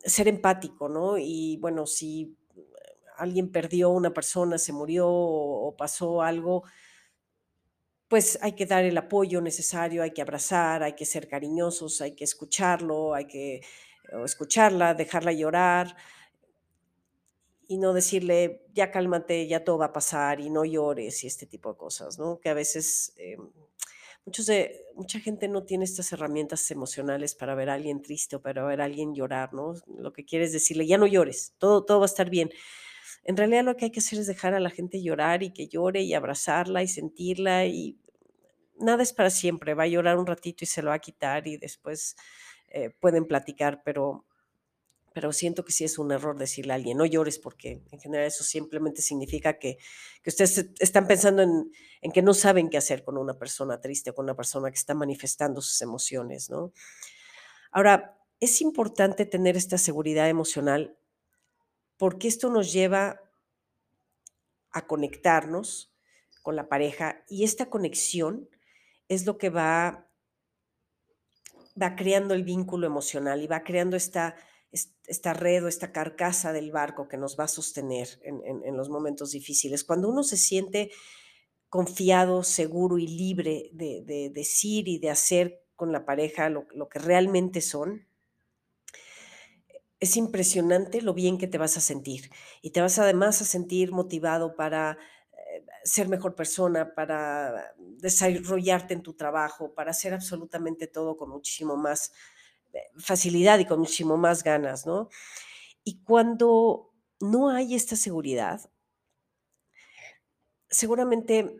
ser 0.03 0.27
empático, 0.27 0.89
¿no? 0.89 1.17
Y 1.17 1.57
bueno, 1.57 1.85
si 1.85 2.37
alguien 3.17 3.51
perdió 3.51 3.89
una 3.89 4.13
persona, 4.13 4.57
se 4.57 4.73
murió 4.73 5.07
o, 5.09 5.75
pasó 5.77 6.21
algo, 6.21 6.63
pues 8.07 8.37
hay 8.41 8.53
que 8.53 8.65
dar 8.65 8.83
el 8.83 8.97
apoyo 8.97 9.41
necesario, 9.41 10.03
hay 10.03 10.11
que 10.11 10.21
abrazar, 10.21 10.83
hay 10.83 10.93
que 10.93 11.05
ser 11.05 11.27
cariñosos, 11.27 12.01
hay 12.01 12.13
que 12.15 12.23
escucharlo, 12.23 13.13
hay 13.13 13.25
que 13.25 13.61
o 14.13 14.25
escucharla, 14.25 14.93
dejarla 14.93 15.31
llorar 15.31 15.95
y 17.67 17.77
no 17.77 17.93
decirle, 17.93 18.65
ya 18.73 18.91
cálmate, 18.91 19.47
ya 19.47 19.63
todo 19.63 19.79
va 19.79 19.85
a 19.85 19.93
pasar 19.93 20.39
y 20.39 20.49
no 20.49 20.65
llores 20.65 21.23
y 21.23 21.27
este 21.27 21.47
tipo 21.47 21.71
de 21.71 21.77
cosas, 21.77 22.19
¿no? 22.19 22.39
Que 22.39 22.49
a 22.49 22.53
veces 22.53 23.13
eh, 23.17 23.37
muchos 24.25 24.45
de, 24.45 24.85
mucha 24.95 25.19
gente 25.19 25.47
no 25.47 25.63
tiene 25.63 25.85
estas 25.85 26.11
herramientas 26.13 26.69
emocionales 26.71 27.35
para 27.35 27.55
ver 27.55 27.69
a 27.69 27.73
alguien 27.73 28.01
triste 28.01 28.35
o 28.35 28.41
para 28.41 28.63
ver 28.63 28.81
a 28.81 28.85
alguien 28.85 29.13
llorar, 29.13 29.53
¿no? 29.53 29.73
Lo 29.97 30.13
que 30.13 30.25
quiere 30.25 30.45
es 30.45 30.53
decirle, 30.53 30.87
ya 30.87 30.97
no 30.97 31.07
llores, 31.07 31.53
todo, 31.57 31.83
todo 31.85 31.99
va 31.99 32.05
a 32.05 32.07
estar 32.07 32.29
bien. 32.29 32.49
En 33.23 33.37
realidad 33.37 33.63
lo 33.63 33.75
que 33.77 33.85
hay 33.85 33.91
que 33.91 33.99
hacer 33.99 34.19
es 34.19 34.27
dejar 34.27 34.53
a 34.53 34.59
la 34.59 34.69
gente 34.69 35.01
llorar 35.01 35.43
y 35.43 35.51
que 35.51 35.67
llore 35.67 36.01
y 36.01 36.13
abrazarla 36.13 36.83
y 36.83 36.87
sentirla 36.87 37.65
y 37.65 37.97
nada 38.79 39.03
es 39.03 39.13
para 39.13 39.29
siempre, 39.29 39.73
va 39.73 39.83
a 39.83 39.87
llorar 39.87 40.17
un 40.17 40.27
ratito 40.27 40.63
y 40.63 40.67
se 40.67 40.81
lo 40.81 40.89
va 40.89 40.95
a 40.95 40.99
quitar 40.99 41.47
y 41.47 41.57
después 41.57 42.15
eh, 42.69 42.89
pueden 42.89 43.25
platicar, 43.25 43.81
pero, 43.83 44.25
pero 45.13 45.31
siento 45.33 45.63
que 45.65 45.71
sí 45.71 45.83
es 45.83 45.97
un 45.99 46.11
error 46.11 46.37
decirle 46.37 46.73
a 46.73 46.75
alguien, 46.75 46.97
no 46.97 47.05
llores 47.05 47.39
porque 47.39 47.83
en 47.91 47.99
general 47.99 48.25
eso 48.27 48.43
simplemente 48.43 49.01
significa 49.01 49.59
que, 49.59 49.77
que 50.21 50.29
ustedes 50.29 50.71
están 50.79 51.07
pensando 51.07 51.41
en, 51.43 51.71
en 52.01 52.11
que 52.11 52.21
no 52.21 52.33
saben 52.33 52.69
qué 52.69 52.77
hacer 52.77 53.03
con 53.03 53.17
una 53.17 53.35
persona 53.37 53.79
triste 53.81 54.09
o 54.11 54.15
con 54.15 54.25
una 54.25 54.35
persona 54.35 54.69
que 54.71 54.77
está 54.77 54.93
manifestando 54.95 55.61
sus 55.61 55.81
emociones, 55.81 56.49
¿no? 56.49 56.73
Ahora, 57.71 58.17
es 58.39 58.61
importante 58.61 59.25
tener 59.25 59.55
esta 59.57 59.77
seguridad 59.77 60.29
emocional 60.29 60.97
porque 61.97 62.27
esto 62.27 62.49
nos 62.49 62.71
lleva 62.71 63.19
a 64.71 64.87
conectarnos 64.87 65.93
con 66.41 66.55
la 66.55 66.67
pareja 66.67 67.23
y 67.29 67.43
esta 67.43 67.69
conexión 67.69 68.49
es 69.07 69.25
lo 69.25 69.37
que 69.37 69.49
va, 69.49 70.09
va 71.81 71.95
creando 71.95 72.33
el 72.33 72.43
vínculo 72.43 72.87
emocional 72.87 73.41
y 73.41 73.47
va 73.47 73.63
creando 73.63 73.95
esta, 73.97 74.35
es- 74.35 74.35
esta 74.73 75.33
red 75.33 75.63
o 75.63 75.67
esta 75.67 75.91
carcasa 75.91 76.51
del 76.51 76.71
barco 76.71 77.07
que 77.07 77.17
nos 77.17 77.39
va 77.39 77.45
a 77.45 77.47
sostener 77.47 78.19
en, 78.23 78.75
los 78.75 78.89
momentos 78.89 79.31
difíciles. 79.31 79.83
Cuando 79.83 80.09
uno 80.09 80.23
se 80.23 80.37
siente 80.37 80.91
confiado, 81.69 82.43
seguro 82.43 82.97
y 82.97 83.07
libre 83.07 83.69
de, 83.73 84.03
de 84.05 84.29
decir 84.29 84.87
y 84.87 84.99
de 84.99 85.09
hacer 85.09 85.63
con 85.75 85.91
la 85.91 86.05
pareja 86.05 86.49
lo, 86.49 86.65
lo 86.73 86.89
que 86.89 86.99
realmente 86.99 87.61
son, 87.61 88.07
es 90.03 90.17
impresionante 90.17 91.01
lo 91.01 91.13
bien 91.13 91.37
que 91.37 91.47
te 91.47 91.57
vas 91.57 91.77
a 91.77 91.81
sentir. 91.81 92.29
Y 92.61 92.71
te 92.71 92.81
vas 92.81 92.99
además 92.99 93.41
a 93.41 93.45
sentir 93.45 93.93
motivado 93.93 94.55
para 94.55 94.97
eh, 95.31 95.65
ser 95.85 96.09
mejor 96.09 96.35
persona, 96.35 96.93
para 96.93 97.73
desarrollarte 97.77 98.93
en 98.93 99.01
tu 99.01 99.13
trabajo, 99.13 99.73
para 99.73 99.91
hacer 99.91 100.13
absolutamente 100.13 100.87
todo 100.87 101.15
con 101.15 101.29
muchísimo 101.29 101.77
más 101.77 102.11
facilidad 102.97 103.59
y 103.59 103.65
con 103.65 103.79
muchísimo 103.79 104.17
más 104.17 104.43
ganas, 104.43 104.85
¿no? 104.85 105.09
Y 105.83 106.01
cuando 106.03 106.93
no 107.19 107.49
hay 107.49 107.75
esta 107.75 107.95
seguridad, 107.95 108.69
seguramente 110.69 111.57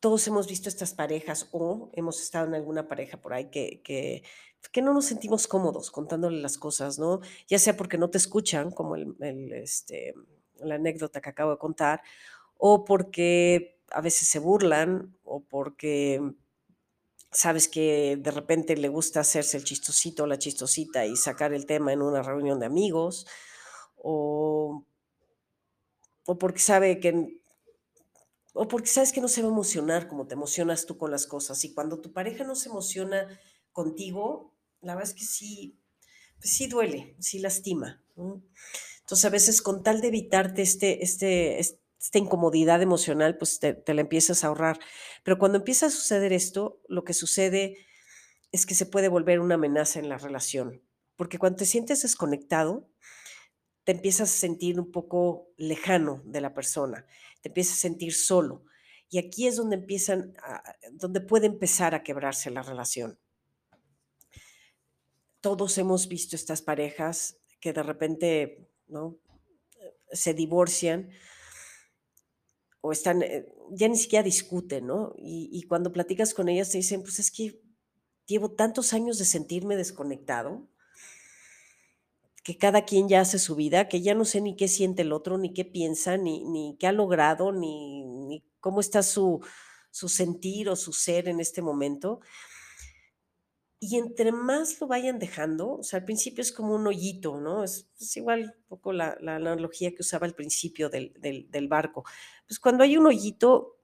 todos 0.00 0.26
hemos 0.28 0.46
visto 0.46 0.68
estas 0.68 0.94
parejas 0.94 1.48
o 1.52 1.90
hemos 1.94 2.20
estado 2.20 2.46
en 2.46 2.54
alguna 2.54 2.86
pareja 2.86 3.20
por 3.20 3.32
ahí 3.32 3.50
que, 3.50 3.82
que, 3.82 4.22
no 4.82 4.94
nos 4.94 5.06
sentimos 5.06 5.48
cómodos 5.48 5.90
contándole 5.90 6.40
las 6.40 6.56
cosas, 6.56 6.98
¿no? 6.98 7.20
Ya 7.48 7.58
sea 7.58 7.76
porque 7.76 7.98
no 7.98 8.10
te 8.10 8.18
escuchan, 8.18 8.70
como 8.70 8.94
el, 8.94 9.16
el, 9.20 9.52
este, 9.52 10.14
la 10.60 10.76
anécdota 10.76 11.20
que 11.20 11.30
acabo 11.30 11.50
de 11.52 11.58
contar, 11.58 12.02
o 12.56 12.84
porque 12.84 13.80
a 13.90 14.00
veces 14.00 14.28
se 14.28 14.38
burlan, 14.38 15.16
o 15.24 15.40
porque 15.40 16.20
sabes 17.32 17.68
que 17.68 18.16
de 18.20 18.30
repente 18.30 18.76
le 18.76 18.88
gusta 18.88 19.20
hacerse 19.20 19.56
el 19.58 19.64
chistosito 19.64 20.24
o 20.24 20.26
la 20.26 20.38
chistosita 20.38 21.06
y 21.06 21.16
sacar 21.16 21.52
el 21.52 21.66
tema 21.66 21.92
en 21.92 22.02
una 22.02 22.22
reunión 22.22 22.60
de 22.60 22.66
amigos, 22.66 23.26
o, 23.96 24.84
o 26.30 26.32
porque 26.40 26.60
sabe 26.70 26.88
que 27.02 27.10
o 28.54 28.66
porque 28.70 28.88
sabes 28.94 29.12
que 29.12 29.20
no 29.20 29.28
se 29.28 29.42
va 29.42 29.48
a 29.48 29.52
emocionar 29.52 30.08
como 30.08 30.26
te 30.26 30.34
emocionas 30.34 30.86
tú 30.86 30.96
con 30.98 31.10
las 31.10 31.26
cosas. 31.26 31.62
Y 31.64 31.74
cuando 31.74 32.00
tu 32.00 32.12
pareja 32.12 32.44
no 32.44 32.54
se 32.54 32.68
emociona 32.68 33.38
contigo, 33.72 34.54
la 34.80 34.94
verdad 34.94 35.10
es 35.12 35.16
que 35.18 35.24
sí, 35.24 35.78
pues 36.40 36.54
sí 36.54 36.66
duele, 36.66 37.16
sí 37.20 37.38
lastima. 37.40 38.02
¿no? 38.16 38.42
Entonces, 39.00 39.24
a 39.26 39.30
veces 39.30 39.62
con 39.62 39.82
tal 39.82 40.00
de 40.00 40.08
evitarte 40.08 40.62
este, 40.62 41.04
este, 41.04 41.60
es- 41.60 41.78
esta 42.00 42.18
incomodidad 42.18 42.80
emocional, 42.80 43.36
pues 43.38 43.58
te, 43.58 43.82
la 43.86 44.00
empiezas 44.00 44.44
a 44.44 44.48
ahorrar. 44.48 44.78
Pero 45.24 45.38
cuando 45.38 45.58
empieza 45.58 45.86
a 45.86 45.90
suceder 45.90 46.32
esto, 46.32 46.80
lo 46.88 47.04
que 47.04 47.12
sucede 47.12 47.76
es 48.52 48.66
que 48.66 48.74
se 48.74 48.86
puede 48.86 49.08
volver 49.08 49.40
una 49.40 49.56
amenaza 49.56 49.98
en 49.98 50.08
la 50.08 50.18
relación. 50.18 50.82
Porque 51.16 51.38
cuando 51.38 51.58
te 51.58 51.66
sientes 51.66 52.02
desconectado, 52.02 52.88
te 53.84 53.92
empiezas 53.92 54.32
a 54.32 54.38
sentir 54.38 54.78
un 54.78 54.92
poco 54.92 55.50
lejano 55.56 56.22
de 56.24 56.40
la 56.40 56.54
persona, 56.54 57.06
te 57.40 57.48
empiezas 57.48 57.78
a 57.78 57.80
sentir 57.80 58.14
solo. 58.14 58.64
Y 59.10 59.18
aquí 59.18 59.46
es 59.46 59.56
donde 59.56 59.76
empiezan, 59.76 60.34
donde 60.92 61.20
puede 61.20 61.46
empezar 61.46 61.94
a 61.94 62.02
quebrarse 62.02 62.50
la 62.50 62.62
relación. 62.62 63.18
Todos 65.40 65.78
hemos 65.78 66.08
visto 66.08 66.36
estas 66.36 66.62
parejas 66.62 67.38
que 67.60 67.72
de 67.72 67.82
repente, 67.82 68.68
¿no? 68.86 69.18
Se 70.12 70.34
divorcian 70.34 71.10
o 72.80 72.92
están, 72.92 73.22
eh, 73.22 73.46
ya 73.70 73.88
ni 73.88 73.96
siquiera 73.96 74.22
discuten, 74.22 74.86
¿no? 74.86 75.14
Y, 75.16 75.50
y 75.52 75.62
cuando 75.62 75.92
platicas 75.92 76.34
con 76.34 76.48
ellas 76.48 76.70
te 76.70 76.78
dicen, 76.78 77.02
pues 77.02 77.18
es 77.18 77.30
que 77.30 77.60
llevo 78.26 78.52
tantos 78.52 78.92
años 78.92 79.18
de 79.18 79.24
sentirme 79.24 79.76
desconectado 79.76 80.68
que 82.48 82.56
cada 82.56 82.86
quien 82.86 83.10
ya 83.10 83.20
hace 83.20 83.38
su 83.38 83.56
vida, 83.56 83.88
que 83.88 84.00
ya 84.00 84.14
no 84.14 84.24
sé 84.24 84.40
ni 84.40 84.56
qué 84.56 84.68
siente 84.68 85.02
el 85.02 85.12
otro, 85.12 85.36
ni 85.36 85.52
qué 85.52 85.66
piensa, 85.66 86.16
ni, 86.16 86.44
ni 86.44 86.78
qué 86.80 86.86
ha 86.86 86.92
logrado, 86.92 87.52
ni, 87.52 88.06
ni 88.06 88.42
cómo 88.58 88.80
está 88.80 89.02
su, 89.02 89.40
su 89.90 90.08
sentir 90.08 90.70
o 90.70 90.76
su 90.76 90.94
ser 90.94 91.28
en 91.28 91.40
este 91.40 91.60
momento. 91.60 92.20
Y 93.80 93.96
entre 93.96 94.32
más 94.32 94.80
lo 94.80 94.88
vayan 94.88 95.20
dejando, 95.20 95.74
o 95.78 95.82
sea, 95.84 96.00
al 96.00 96.04
principio 96.04 96.42
es 96.42 96.50
como 96.52 96.74
un 96.74 96.86
hoyito, 96.88 97.40
¿no? 97.40 97.62
Es, 97.62 97.88
es 98.00 98.16
igual 98.16 98.54
un 98.58 98.64
poco 98.66 98.92
la, 98.92 99.16
la 99.20 99.36
analogía 99.36 99.90
que 99.94 100.02
usaba 100.02 100.26
al 100.26 100.34
principio 100.34 100.88
del, 100.90 101.12
del- 101.20 101.68
barco. 101.68 102.04
Pues 102.46 102.58
cuando 102.58 102.82
hay 102.82 102.96
un 102.96 103.06
hoyito 103.06 103.76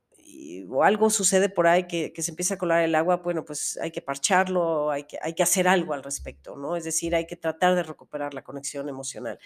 o 0.68 0.82
algo 0.82 1.10
sucede 1.10 1.48
por 1.48 1.66
ahí 1.68 1.86
que, 1.86 2.12
que 2.12 2.22
se 2.22 2.32
empieza 2.32 2.54
a 2.54 2.58
colar 2.58 2.82
el 2.82 2.94
agua, 2.96 3.18
bueno, 3.18 3.44
pues 3.44 3.78
hay 3.80 3.92
que 3.92 4.02
parcharlo, 4.02 4.90
hay 4.90 5.04
que, 5.04 5.18
hay 5.22 5.34
que 5.34 5.42
hacer 5.44 5.68
algo 5.68 5.92
al 5.94 6.02
respecto, 6.02 6.56
¿no? 6.56 6.76
Es 6.76 6.82
decir, 6.84 7.14
hay 7.14 7.26
que 7.26 7.36
tratar 7.36 7.74
de 7.76 7.82
recuperar 7.84 8.34
la 8.34 8.42
conexión 8.42 8.88
emocional. 8.88 9.38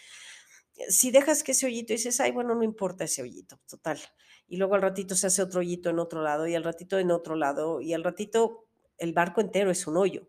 Si 0.88 1.10
dejas 1.10 1.42
que 1.42 1.52
ese 1.52 1.66
hoyito 1.66 1.92
dices, 1.92 2.20
ay, 2.20 2.30
bueno, 2.30 2.54
no 2.54 2.62
importa 2.62 3.04
ese 3.04 3.22
hoyito, 3.22 3.58
total. 3.68 3.98
Y 4.46 4.56
luego 4.58 4.76
al 4.76 4.82
ratito 4.82 5.14
se 5.16 5.26
hace 5.26 5.42
otro 5.42 5.60
hoyito 5.60 5.90
en 5.90 5.98
otro 5.98 6.22
lado 6.22 6.46
y 6.46 6.54
al 6.54 6.62
ratito 6.64 6.98
en 6.98 7.10
otro 7.10 7.34
lado 7.34 7.80
y 7.80 7.92
al 7.94 8.04
ratito 8.04 8.67
el 8.98 9.12
barco 9.12 9.40
entero 9.40 9.70
es 9.70 9.86
un 9.86 9.96
hoyo. 9.96 10.28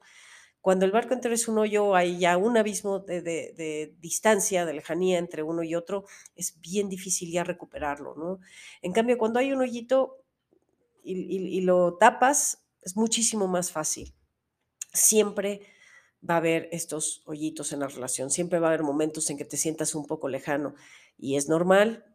Cuando 0.62 0.86
el 0.86 0.92
barco 0.92 1.14
entero 1.14 1.34
es 1.36 1.48
un 1.48 1.58
hoyo, 1.58 1.96
hay 1.96 2.20
ya 2.20 2.38
un 2.38 2.58
abismo 2.58 3.00
de, 3.00 3.96
distancia, 4.00 4.66
de 4.66 4.74
lejanía 4.74 5.18
entre 5.20 5.44
uno 5.44 5.64
y 5.64 5.76
otro, 5.76 6.06
es 6.36 6.60
bien 6.62 6.90
difícil 6.90 7.32
ya 7.32 7.44
recuperarlo, 7.46 8.16
¿no? 8.16 8.40
En 8.82 8.92
cambio, 8.94 9.18
cuando 9.18 9.40
hay 9.40 9.54
un 9.54 9.62
hoyito 9.62 10.24
y, 11.04 11.14
y- 11.16 11.58
y 11.58 11.62
lo 11.62 11.98
tapas, 11.98 12.66
es 12.82 12.96
muchísimo 12.98 13.48
más 13.48 13.72
fácil. 13.72 14.14
Siempre 14.94 15.62
va 16.28 16.36
a 16.36 16.38
haber 16.38 16.68
estos 16.72 17.24
hoyitos 17.26 17.72
en 17.72 17.80
la 17.82 17.88
relación, 17.88 18.30
siempre 18.30 18.60
va 18.60 18.68
a 18.68 18.70
haber 18.72 18.84
momentos 18.84 19.30
en 19.30 19.38
que 19.38 19.46
te 19.46 19.58
sientas 19.58 19.96
un 19.96 20.06
poco 20.06 20.28
lejano 20.30 20.76
y 21.18 21.38
es 21.38 21.48
normal, 21.48 22.06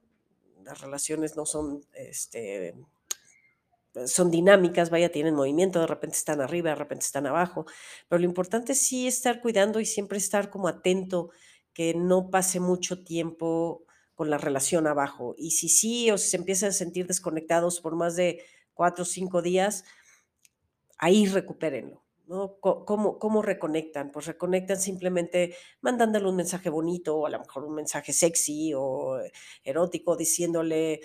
las 0.64 0.80
relaciones 0.80 1.36
no 1.36 1.46
son 1.46 1.84
este, 1.94 2.74
son 4.06 4.30
dinámicas, 4.30 4.90
vaya, 4.90 5.10
tienen 5.10 5.34
movimiento, 5.34 5.80
de 5.80 5.86
repente 5.86 6.16
están 6.16 6.40
arriba, 6.40 6.70
de 6.70 6.76
repente 6.76 7.04
están 7.04 7.26
abajo, 7.26 7.66
pero 8.08 8.18
lo 8.20 8.26
importante 8.26 8.72
es 8.72 8.86
sí 8.86 9.06
estar 9.06 9.40
cuidando 9.40 9.80
y 9.80 9.86
siempre 9.86 10.18
estar 10.18 10.50
como 10.50 10.68
atento, 10.68 11.30
que 11.72 11.94
no 11.94 12.30
pase 12.30 12.60
mucho 12.60 13.04
tiempo 13.04 13.84
con 14.14 14.30
la 14.30 14.38
relación 14.38 14.86
abajo. 14.86 15.34
Y 15.36 15.52
si 15.52 15.68
sí 15.68 16.10
o 16.10 16.18
si 16.18 16.30
se 16.30 16.36
empiezan 16.36 16.70
a 16.70 16.72
sentir 16.72 17.06
desconectados 17.06 17.80
por 17.80 17.96
más 17.96 18.16
de 18.16 18.44
cuatro 18.74 19.02
o 19.02 19.06
cinco 19.06 19.42
días, 19.42 19.84
ahí 20.98 21.26
recupérenlo. 21.26 22.02
¿no? 22.26 22.56
¿Cómo, 22.60 23.18
¿Cómo 23.18 23.42
reconectan? 23.42 24.10
Pues 24.10 24.26
reconectan 24.26 24.80
simplemente 24.80 25.56
mandándole 25.82 26.28
un 26.28 26.36
mensaje 26.36 26.70
bonito 26.70 27.16
o 27.16 27.26
a 27.26 27.30
lo 27.30 27.40
mejor 27.40 27.64
un 27.64 27.74
mensaje 27.74 28.12
sexy 28.12 28.72
o 28.74 29.18
erótico 29.62 30.16
diciéndole, 30.16 31.00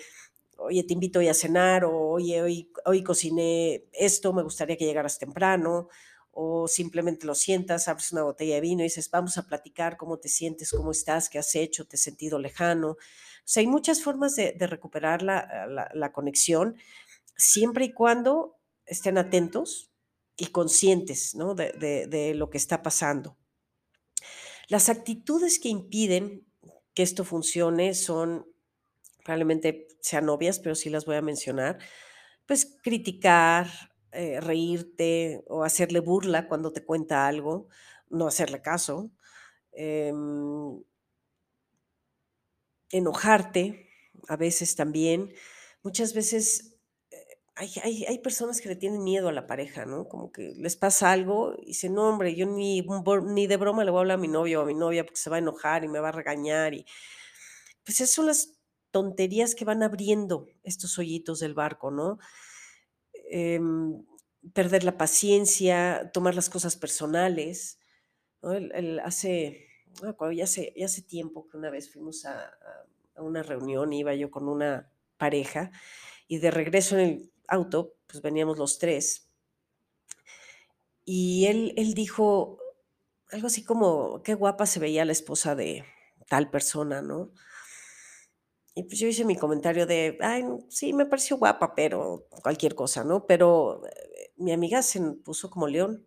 oye, 0.60 0.84
te 0.84 0.94
invito 0.94 1.18
hoy 1.18 1.28
a 1.28 1.34
cenar, 1.34 1.84
o 1.84 2.10
oye, 2.10 2.42
hoy, 2.42 2.70
hoy 2.84 3.02
cociné 3.02 3.84
esto, 3.92 4.32
me 4.32 4.42
gustaría 4.42 4.76
que 4.76 4.84
llegaras 4.84 5.18
temprano, 5.18 5.88
o 6.32 6.68
simplemente 6.68 7.26
lo 7.26 7.34
sientas, 7.34 7.88
abres 7.88 8.12
una 8.12 8.22
botella 8.22 8.54
de 8.56 8.60
vino 8.60 8.82
y 8.82 8.84
dices, 8.84 9.10
vamos 9.10 9.36
a 9.38 9.46
platicar 9.46 9.96
cómo 9.96 10.18
te 10.18 10.28
sientes, 10.28 10.70
cómo 10.70 10.92
estás, 10.92 11.28
qué 11.28 11.38
has 11.38 11.54
hecho, 11.54 11.86
te 11.86 11.96
has 11.96 12.02
sentido 12.02 12.38
lejano. 12.38 12.90
O 12.90 12.96
sea, 13.44 13.62
hay 13.62 13.66
muchas 13.66 14.02
formas 14.02 14.36
de, 14.36 14.54
recuperar 14.60 15.22
la, 15.22 15.90
la, 15.92 16.12
conexión, 16.12 16.76
siempre 17.36 17.86
y 17.86 17.92
cuando 17.92 18.58
estén 18.86 19.18
atentos 19.18 19.90
y 20.36 20.46
conscientes 20.46 21.34
¿no? 21.34 21.54
de, 21.54 21.72
de 21.72 22.34
lo 22.34 22.48
que 22.48 22.58
está 22.58 22.82
pasando. 22.82 23.36
Las 24.68 24.88
actitudes 24.88 25.58
que 25.58 25.68
impiden 25.68 26.46
que 26.94 27.02
esto 27.02 27.24
funcione 27.24 27.94
son 27.94 28.46
probablemente 29.30 29.86
sean 30.00 30.28
obvias, 30.28 30.58
pero 30.58 30.74
sí 30.74 30.90
las 30.90 31.06
voy 31.06 31.14
a 31.16 31.22
mencionar, 31.22 31.78
pues 32.46 32.78
criticar, 32.82 33.68
eh, 34.12 34.40
reírte 34.40 35.44
o 35.48 35.62
hacerle 35.64 36.00
burla 36.00 36.48
cuando 36.48 36.72
te 36.72 36.84
cuenta 36.84 37.28
algo, 37.28 37.68
no 38.10 38.26
hacerle 38.26 38.60
caso, 38.62 39.12
em, 39.72 40.82
enojarte 42.90 43.88
a 44.28 44.36
veces 44.36 44.74
también. 44.76 45.32
Muchas 45.82 46.14
veces 46.14 46.76
eh, 47.10 47.16
hay, 47.54 47.70
hay, 47.82 48.04
hay 48.06 48.18
personas 48.18 48.60
que 48.60 48.68
le 48.68 48.76
tienen 48.76 49.02
miedo 49.04 49.28
a 49.28 49.32
la 49.32 49.46
pareja, 49.46 49.86
¿no? 49.86 50.08
Como 50.08 50.32
que 50.32 50.52
les 50.56 50.76
pasa 50.76 51.12
algo 51.12 51.54
y 51.62 51.66
dicen, 51.68 51.94
no, 51.94 52.08
hombre, 52.08 52.34
yo 52.34 52.46
ni, 52.46 52.84
ni 53.24 53.46
de 53.46 53.56
broma 53.56 53.84
le 53.84 53.90
voy 53.90 53.98
a 53.98 54.00
hablar 54.02 54.18
a 54.18 54.20
mi 54.20 54.28
novio 54.28 54.60
o 54.60 54.62
a 54.64 54.66
mi 54.66 54.74
novia 54.74 55.04
porque 55.04 55.20
se 55.20 55.30
va 55.30 55.36
a 55.36 55.40
enojar 55.40 55.84
y 55.84 55.88
me 55.88 56.00
va 56.00 56.08
a 56.08 56.12
regañar 56.12 56.74
y 56.74 56.84
pues 57.84 58.00
esas 58.00 58.10
son 58.14 58.26
las 58.26 58.59
tonterías 58.90 59.54
que 59.54 59.64
van 59.64 59.82
abriendo 59.82 60.46
estos 60.62 60.98
hoyitos 60.98 61.40
del 61.40 61.54
barco, 61.54 61.90
¿no? 61.90 62.18
Em, 63.30 64.04
perder 64.54 64.84
la 64.84 64.96
paciencia, 64.98 66.10
tomar 66.12 66.34
las 66.34 66.48
cosas 66.50 66.76
personales. 66.76 67.78
El- 68.42 69.00
hace, 69.00 69.66
ya 70.34 70.44
hace, 70.44 70.74
ya 70.76 70.86
hace 70.86 71.02
tiempo 71.02 71.48
que 71.48 71.56
una 71.58 71.70
vez 71.70 71.92
fuimos 71.92 72.24
a 72.26 72.52
una 73.16 73.42
reunión, 73.42 73.92
iba 73.92 74.14
yo 74.14 74.30
con 74.30 74.48
una 74.48 74.92
pareja 75.18 75.72
y 76.28 76.38
de 76.38 76.50
regreso 76.50 76.98
en 76.98 77.00
el 77.10 77.32
auto, 77.48 77.94
pues 78.06 78.22
veníamos 78.22 78.58
los 78.58 78.78
tres 78.78 79.28
y 81.04 81.46
él, 81.46 81.74
él 81.76 81.94
dijo 81.94 82.58
algo 83.30 83.46
así 83.46 83.64
como, 83.64 84.22
qué 84.22 84.34
guapa 84.34 84.66
se 84.66 84.80
veía 84.80 85.04
la 85.04 85.12
esposa 85.12 85.54
de 85.54 85.84
tal 86.28 86.50
persona, 86.50 87.02
¿no? 87.02 87.32
Y 88.74 88.84
pues 88.84 88.98
yo 89.00 89.08
hice 89.08 89.24
mi 89.24 89.36
comentario 89.36 89.86
de, 89.86 90.16
ay, 90.20 90.44
sí, 90.68 90.92
me 90.92 91.06
pareció 91.06 91.36
guapa, 91.38 91.74
pero 91.74 92.26
cualquier 92.42 92.74
cosa, 92.74 93.02
¿no? 93.04 93.26
Pero 93.26 93.82
eh, 93.86 94.32
mi 94.36 94.52
amiga 94.52 94.82
se 94.82 95.00
puso 95.24 95.50
como 95.50 95.66
león, 95.66 96.06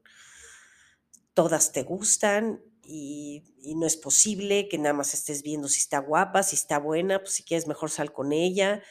todas 1.34 1.72
te 1.72 1.84
gustan 1.84 2.62
y, 2.84 3.44
y 3.62 3.76
no 3.76 3.86
es 3.86 3.98
posible 3.98 4.68
que 4.70 4.78
nada 4.78 4.94
más 4.94 5.14
estés 5.14 5.42
viendo 5.44 5.68
si 5.68 5.80
está 5.80 6.00
guapa, 6.00 6.44
si 6.44 6.56
está 6.56 6.80
buena, 6.80 7.20
pues 7.20 7.34
si 7.34 7.44
quieres 7.44 7.68
mejor 7.68 7.90
sal 7.90 8.12
con 8.14 8.32
ella. 8.34 8.82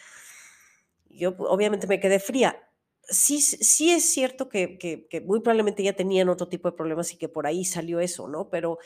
Yo 1.11 1.37
pu- 1.37 1.47
obviamente 1.49 1.87
me 1.87 2.01
quedé 2.01 2.19
fría. 2.21 2.57
Sí, 3.09 3.41
sí 3.41 3.91
es 3.91 4.05
cierto 4.11 4.49
que, 4.49 4.79
que, 4.79 5.07
que 5.09 5.21
muy 5.21 5.41
probablemente 5.41 5.83
ya 5.83 5.93
tenían 5.95 6.29
otro 6.29 6.49
tipo 6.49 6.71
de 6.71 6.77
problemas 6.77 7.13
y 7.13 7.17
que 7.19 7.29
por 7.29 7.47
ahí 7.47 7.65
salió 7.65 8.01
eso, 8.01 8.29
¿no? 8.29 8.49
Pero 8.49 8.79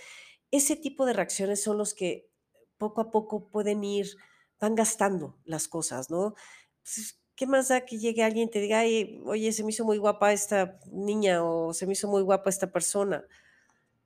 ese 0.51 0.77
tipo 0.77 1.07
de 1.07 1.15
reacciones 1.15 1.63
son 1.63 1.79
los 1.79 1.95
que 1.95 2.31
poco 2.79 3.01
a 3.03 3.11
poco 3.11 3.49
pueden 3.51 3.85
ir, 3.85 4.09
van 4.61 4.75
gastando 4.75 5.37
las 5.45 5.69
cosas, 5.69 6.11
¿no? 6.11 6.35
Pues, 6.83 7.19
¿qué 7.35 7.47
más 7.47 7.69
da 7.69 7.85
que 7.85 7.99
llegue 7.99 8.23
alguien 8.25 8.49
y 8.49 8.51
te 8.51 8.61
diga, 8.61 8.81
"Ay, 8.81 9.21
oye, 9.27 9.53
se 9.53 9.65
me 9.65 9.71
hizo 9.71 9.85
muy 9.85 9.99
guapa 9.99 10.33
esta 10.33 10.79
niña 10.93 11.45
o 11.45 11.73
se 11.75 11.87
me 11.87 11.93
hizo 11.95 12.09
muy 12.09 12.23
guapa 12.23 12.51
esta 12.51 12.71
persona? 12.73 13.25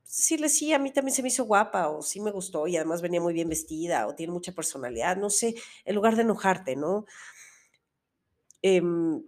Pues, 0.03 0.17
Decirle, 0.17 0.49
sí, 0.49 0.73
a 0.73 0.79
mí 0.79 0.91
también 0.93 1.15
se 1.15 1.21
me 1.23 1.29
hizo 1.29 1.45
guapa 1.45 1.89
o 1.89 2.01
sí 2.03 2.19
me 2.21 2.31
gustó 2.31 2.67
y 2.67 2.75
además 2.77 3.01
venía 3.01 3.21
muy 3.21 3.33
bien 3.33 3.49
vestida 3.49 4.07
o 4.07 4.15
tiene 4.15 4.33
mucha 4.33 4.51
personalidad, 4.53 5.17
no 5.17 5.29
sé, 5.29 5.55
en 5.85 5.95
lugar 5.95 6.15
de 6.17 6.23
enojarte, 6.23 6.75
¿no? 6.75 7.05
Em, 8.61 9.23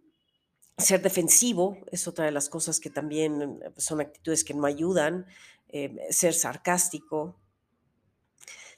ser 0.77 1.01
defensivo 1.01 1.77
es 1.91 2.07
otra 2.07 2.25
de 2.25 2.31
las 2.31 2.49
cosas 2.49 2.79
que 2.79 2.89
también 2.89 3.41
eh, 3.63 3.71
son 3.77 4.01
actitudes 4.01 4.43
que 4.43 4.53
no 4.55 4.65
ayudan, 4.65 5.25
em, 5.69 5.97
ser 6.11 6.33
sarcástico, 6.33 7.39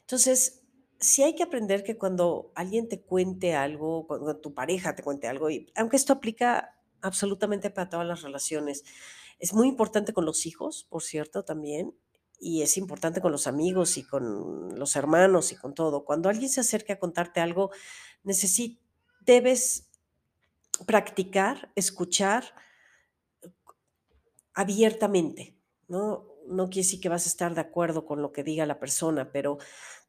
Entonces, 0.02 0.62
sí 1.06 1.24
hay 1.24 1.36
que 1.36 1.44
aprender 1.44 1.84
que 1.84 1.98
cuando 1.98 2.52
alguien 2.56 2.90
te 2.90 3.02
cuente 3.02 3.56
algo, 3.56 4.08
cuando 4.08 4.38
tu 4.38 4.54
pareja 4.54 4.96
te 4.96 5.04
cuente 5.04 5.28
algo, 5.28 5.50
y 5.50 5.72
aunque 5.76 5.98
esto 5.98 6.14
aplica 6.14 6.78
absolutamente 7.02 7.70
para 7.70 7.90
todas 7.90 8.08
las 8.08 8.22
relaciones, 8.22 8.84
es 9.40 9.54
muy 9.54 9.68
importante 9.68 10.14
con 10.14 10.26
los 10.26 10.46
hijos, 10.46 10.86
por 10.90 11.04
cierto, 11.04 11.44
también, 11.44 11.94
y 12.40 12.62
es 12.62 12.78
importante 12.78 13.22
con 13.22 13.32
los 13.32 13.48
amigos 13.48 13.98
y 13.98 14.04
con 14.04 14.78
los 14.78 14.96
hermanos 14.96 15.52
y 15.52 15.56
con 15.56 15.74
todo. 15.74 16.04
Cuando 16.04 16.30
alguien 16.30 16.50
se 16.50 16.62
acerca 16.62 16.94
a 16.94 17.00
contarte 17.00 17.40
algo, 17.40 17.72
debes 19.22 19.90
practicar, 20.86 21.72
escuchar 21.76 22.54
abiertamente, 24.54 25.58
¿no? 25.88 26.28
No 26.48 26.70
quiere 26.70 26.86
decir 26.86 27.00
que 27.00 27.10
vas 27.10 27.26
a 27.26 27.30
estar 27.30 27.56
de 27.56 27.62
acuerdo 27.62 28.06
con 28.06 28.22
lo 28.22 28.32
que 28.32 28.44
diga 28.44 28.66
la 28.66 28.80
persona, 28.80 29.32
pero 29.32 29.58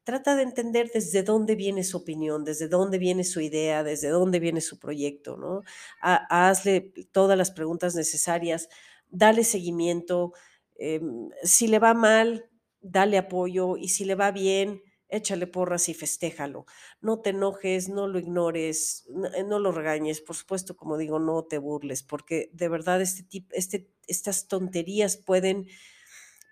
trata 0.06 0.36
de 0.36 0.44
entender 0.44 0.90
desde 0.94 1.22
dónde 1.24 1.56
viene 1.56 1.84
su 1.84 1.98
opinión, 1.98 2.44
desde 2.44 2.68
dónde 2.68 2.98
viene 2.98 3.24
su 3.24 3.40
idea, 3.42 3.84
desde 3.84 4.08
dónde 4.08 4.40
viene 4.40 4.62
su 4.62 4.78
proyecto, 4.78 5.36
¿no? 5.36 5.62
Ha- 6.00 6.48
hazle 6.48 6.92
todas 7.12 7.36
las 7.38 7.50
preguntas 7.50 7.94
necesarias, 7.96 8.68
dale 9.10 9.44
seguimiento. 9.44 10.32
em, 10.78 11.30
si 11.42 11.68
le 11.68 11.78
va 11.78 11.94
mal, 11.94 12.50
dale 12.82 13.16
apoyo 13.18 13.76
y 13.78 13.88
si 13.88 14.04
le 14.04 14.14
va 14.14 14.30
bien, 14.30 14.82
échale 15.08 15.46
porras 15.46 15.88
y 15.88 15.94
festéjalo. 15.94 16.66
No 17.00 17.20
te 17.20 17.30
enojes, 17.30 17.88
no 17.88 18.08
lo 18.08 18.18
ignores, 18.18 19.06
no, 19.08 19.28
eh, 19.28 19.44
lo 19.44 19.72
regañes, 19.72 20.20
por 20.20 20.36
supuesto, 20.36 20.76
como 20.76 20.98
digo, 20.98 21.18
no 21.18 21.44
te 21.44 21.58
burles, 21.58 22.02
porque 22.02 22.50
de 22.52 22.68
verdad 22.68 23.00
este 23.02 23.22
tipo, 23.22 23.48
este, 23.54 23.88
estas 24.06 24.48
tonterías 24.48 25.16
pueden, 25.16 25.66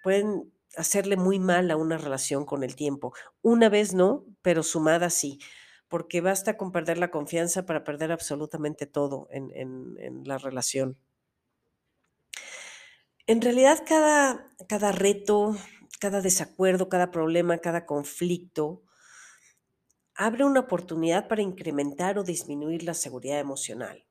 pueden 0.02 0.53
hacerle 0.76 1.16
muy 1.16 1.38
mal 1.38 1.70
a 1.70 1.76
una 1.76 1.98
relación 1.98 2.44
con 2.46 2.62
el 2.64 2.76
tiempo. 2.76 3.12
Una 3.42 3.68
vez 3.68 3.94
no, 3.94 4.26
pero 4.42 4.62
sumada 4.62 5.10
sí, 5.10 5.38
porque 5.88 6.20
basta 6.20 6.56
con 6.56 6.72
perder 6.72 6.98
la 6.98 7.10
confianza 7.10 7.66
para 7.66 7.84
perder 7.84 8.12
absolutamente 8.12 8.86
todo 8.86 9.28
en, 9.30 9.50
en- 9.54 10.24
la 10.24 10.38
relación. 10.38 10.98
En 13.26 13.42
realidad, 13.42 13.84
cada 13.86 14.48
cada 14.66 14.90
reto, 14.92 15.54
cada 16.00 16.22
desacuerdo, 16.22 16.88
cada 16.88 17.10
problema, 17.10 17.58
cada 17.58 17.84
conflicto 17.84 18.82
abre 20.14 20.44
una 20.44 20.60
oportunidad 20.60 21.28
para 21.28 21.42
incrementar 21.42 22.18
o 22.18 22.24
disminuir 22.24 22.82
la 22.84 22.94
seguridad 22.94 23.38
emocional. 23.40 24.04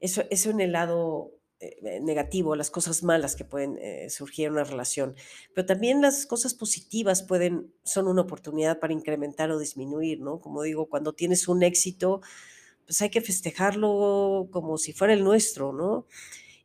Eso 0.00 0.24
eso 0.30 0.50
en 0.50 0.60
el 0.60 0.72
lado, 0.72 1.32
eh 1.60 1.76
eh, 1.82 2.00
negativo, 2.00 2.56
las 2.56 2.70
cosas 2.70 3.02
malas 3.02 3.36
que 3.36 3.44
pueden, 3.44 3.78
eh, 3.80 4.08
surgir 4.10 4.46
en 4.46 4.52
una 4.54 4.64
relación. 4.64 5.14
Pero 5.54 5.66
también 5.66 6.00
las 6.02 6.26
cosas 6.26 6.54
positivas 6.54 7.22
pueden 7.22 7.72
son 7.84 8.08
una 8.08 8.22
oportunidad 8.22 8.80
para 8.80 8.92
incrementar 8.94 9.50
o 9.50 9.58
disminuir, 9.58 10.20
¿no? 10.20 10.40
Como 10.40 10.62
digo, 10.62 10.86
cuando 10.88 11.12
tienes 11.14 11.48
un 11.48 11.62
éxito, 11.62 12.20
pues 12.86 13.02
hay 13.02 13.10
que 13.10 13.20
festejarlo 13.22 14.48
como 14.52 14.78
si 14.78 14.92
fuera 14.92 15.14
el 15.14 15.24
nuestro, 15.24 15.72
¿no? 15.72 16.06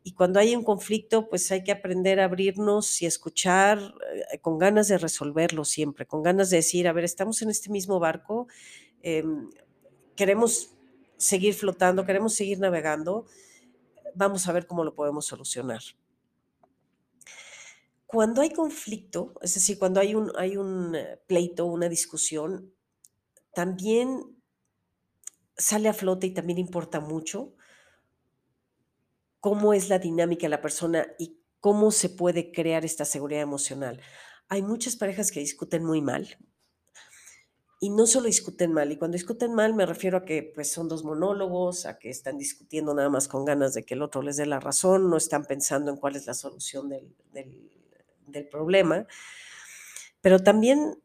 Y 0.04 0.14
cuando 0.14 0.40
hay 0.40 0.56
un 0.56 0.64
conflicto, 0.64 1.30
pues 1.30 1.52
hay 1.52 1.64
que 1.64 1.72
aprender 1.72 2.20
a 2.20 2.26
abrirnos 2.26 3.02
y 3.02 3.06
escuchar, 3.08 3.94
con 4.42 4.60
ganas 4.60 4.88
de 4.88 4.98
resolverlo 5.00 5.66
siempre, 5.66 6.06
con 6.06 6.24
ganas 6.24 6.50
de 6.52 6.58
decir: 6.58 6.88
"A 6.88 6.94
ver, 6.94 7.04
estamos 7.06 7.42
en 7.42 7.50
este 7.50 7.70
mismo 7.72 8.00
barco, 8.00 8.48
em, 9.04 9.50
queremos 10.16 10.72
seguir 11.18 11.54
flotando, 11.56 12.06
queremos 12.06 12.34
seguir 12.36 12.60
navegando, 12.60 13.26
vamos 14.16 14.48
a 14.48 14.54
ver 14.54 14.68
cómo 14.68 14.84
lo 14.84 14.96
podemos 14.96 15.26
solucionar". 15.26 15.82
Cuando 18.08 18.42
hay 18.42 18.52
conflicto, 18.52 19.34
es 19.42 19.56
decir, 19.56 19.78
cuando 19.80 20.00
hay 20.00 20.16
un 20.16 20.32
hay 20.38 20.58
un 20.58 20.96
pleito, 21.28 21.66
una 21.66 21.90
discusión, 21.90 22.74
también 23.54 24.38
sale 25.58 25.90
a 25.90 25.94
flote 25.94 26.28
y 26.28 26.34
también 26.34 26.60
importa 26.60 27.00
mucho 27.00 27.56
cómo 29.40 29.74
es 29.74 29.90
la 29.90 30.00
dinámica 30.00 30.44
de 30.46 30.50
la 30.50 30.62
persona 30.62 31.08
y 31.20 31.40
cómo 31.60 31.92
se 31.92 32.10
puede 32.10 32.52
crear 32.52 32.86
esta 32.86 33.06
seguridad 33.06 33.42
emocional. 33.42 34.02
Hay 34.50 34.62
muchas 34.62 34.96
parejas 34.96 35.32
que 35.32 35.40
discuten 35.40 35.84
muy 35.84 36.02
mal 36.02 36.38
y 37.86 37.90
no 37.92 38.06
solo 38.08 38.26
discuten 38.28 38.74
mal, 38.74 38.92
y 38.92 38.98
cuando 38.98 39.16
discuten 39.16 39.54
mal 39.54 39.74
me 39.76 39.86
refiero 39.86 40.18
a 40.20 40.26
que, 40.26 40.44
pues, 40.56 40.72
son 40.72 40.88
2 40.90 41.04
monólogos, 41.04 41.86
a 41.86 42.00
que 42.00 42.10
están 42.10 42.38
discutiendo 42.38 42.94
nada 42.94 43.10
más 43.10 43.28
con 43.28 43.46
ganas 43.46 43.74
de 43.76 43.84
que 43.86 43.94
el 43.96 44.02
otro 44.02 44.22
les 44.24 44.38
dé 44.38 44.46
la 44.46 44.60
razón, 44.60 45.10
no 45.10 45.18
están 45.18 45.46
pensando 45.46 45.92
en 45.92 45.98
cuál 45.98 46.16
es 46.16 46.26
la 46.28 46.34
solución 46.34 46.90
del 46.90 47.08
del 48.28 48.48
problema. 48.50 49.06
Pero 50.22 50.40
también 50.40 51.00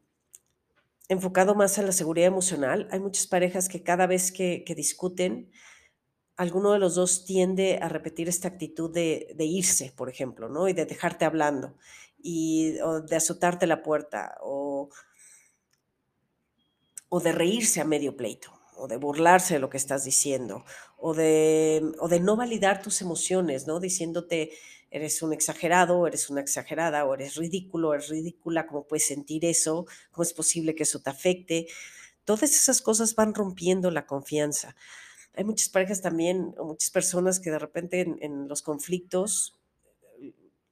enfocado 1.09 1.55
más 1.55 1.77
a 1.77 1.83
la 1.83 1.91
seguridad 1.91 2.27
emocional, 2.27 2.87
hay 2.91 2.99
muchas 2.99 3.27
parejas 3.27 3.69
que 3.69 3.83
cada 3.83 4.07
vez 4.07 4.31
que 4.31 4.63
que 4.65 4.75
discuten, 4.75 5.51
alguno 6.37 6.71
de 6.73 6.79
los 6.79 6.95
2 6.95 7.25
tiende 7.25 7.79
a 7.81 7.89
repetir 7.89 8.27
esta 8.29 8.47
actitud 8.49 8.89
de 8.93 9.33
de 9.39 9.45
irse, 9.45 9.93
por 9.95 10.09
ejemplo, 10.09 10.49
¿no? 10.49 10.67
Y 10.69 10.73
de 10.73 10.85
dejarte 10.85 11.25
hablando, 11.25 11.75
y 12.23 12.79
o 12.81 13.01
de 13.01 13.15
azotarte 13.17 13.67
la 13.67 13.83
puerta, 13.83 14.37
o 14.41 14.89
o 17.15 17.17
de 17.25 17.31
reírse 17.41 17.77
a 17.81 17.85
medio 17.93 18.11
pleito, 18.19 18.49
o 18.81 18.87
de 18.91 18.97
burlarse 19.05 19.51
de 19.55 19.59
lo 19.63 19.69
que 19.71 19.77
estás 19.83 20.01
diciendo, 20.11 20.55
o 20.97 21.09
de 21.21 21.33
o 22.03 22.07
de 22.13 22.19
no 22.27 22.33
validar 22.43 22.75
tus 22.85 22.97
emociones, 23.05 23.59
¿no? 23.69 23.75
Diciéndote: 23.89 24.37
"Eres 24.97 25.15
un 25.25 25.31
exagerado, 25.37 25.95
eres 26.07 26.29
una 26.31 26.41
exagerada, 26.45 26.99
o 27.05 27.13
eres 27.17 27.35
ridículo, 27.43 27.93
eres 27.93 28.09
ridícula, 28.09 28.65
¿cómo 28.67 28.87
puedes 28.87 29.05
sentir 29.13 29.41
eso? 29.45 29.85
¿Cómo 30.11 30.23
es 30.23 30.33
posible 30.33 30.75
que 30.75 30.83
eso 30.83 30.99
te 31.01 31.09
afecte?". 31.11 31.67
Todas 32.25 32.43
esas 32.43 32.81
cosas 32.81 33.15
van 33.15 33.33
rompiendo 33.35 33.91
la 33.91 34.05
confianza. 34.07 34.75
Hay 35.35 35.43
muchas 35.45 35.69
parejas 35.69 36.01
también, 36.01 36.55
o 36.59 36.65
muchas 36.65 36.91
personas 36.91 37.39
que 37.41 37.51
de 37.51 37.59
repente 37.59 38.01
en 38.21 38.47
los 38.49 38.61
conflictos, 38.63 39.57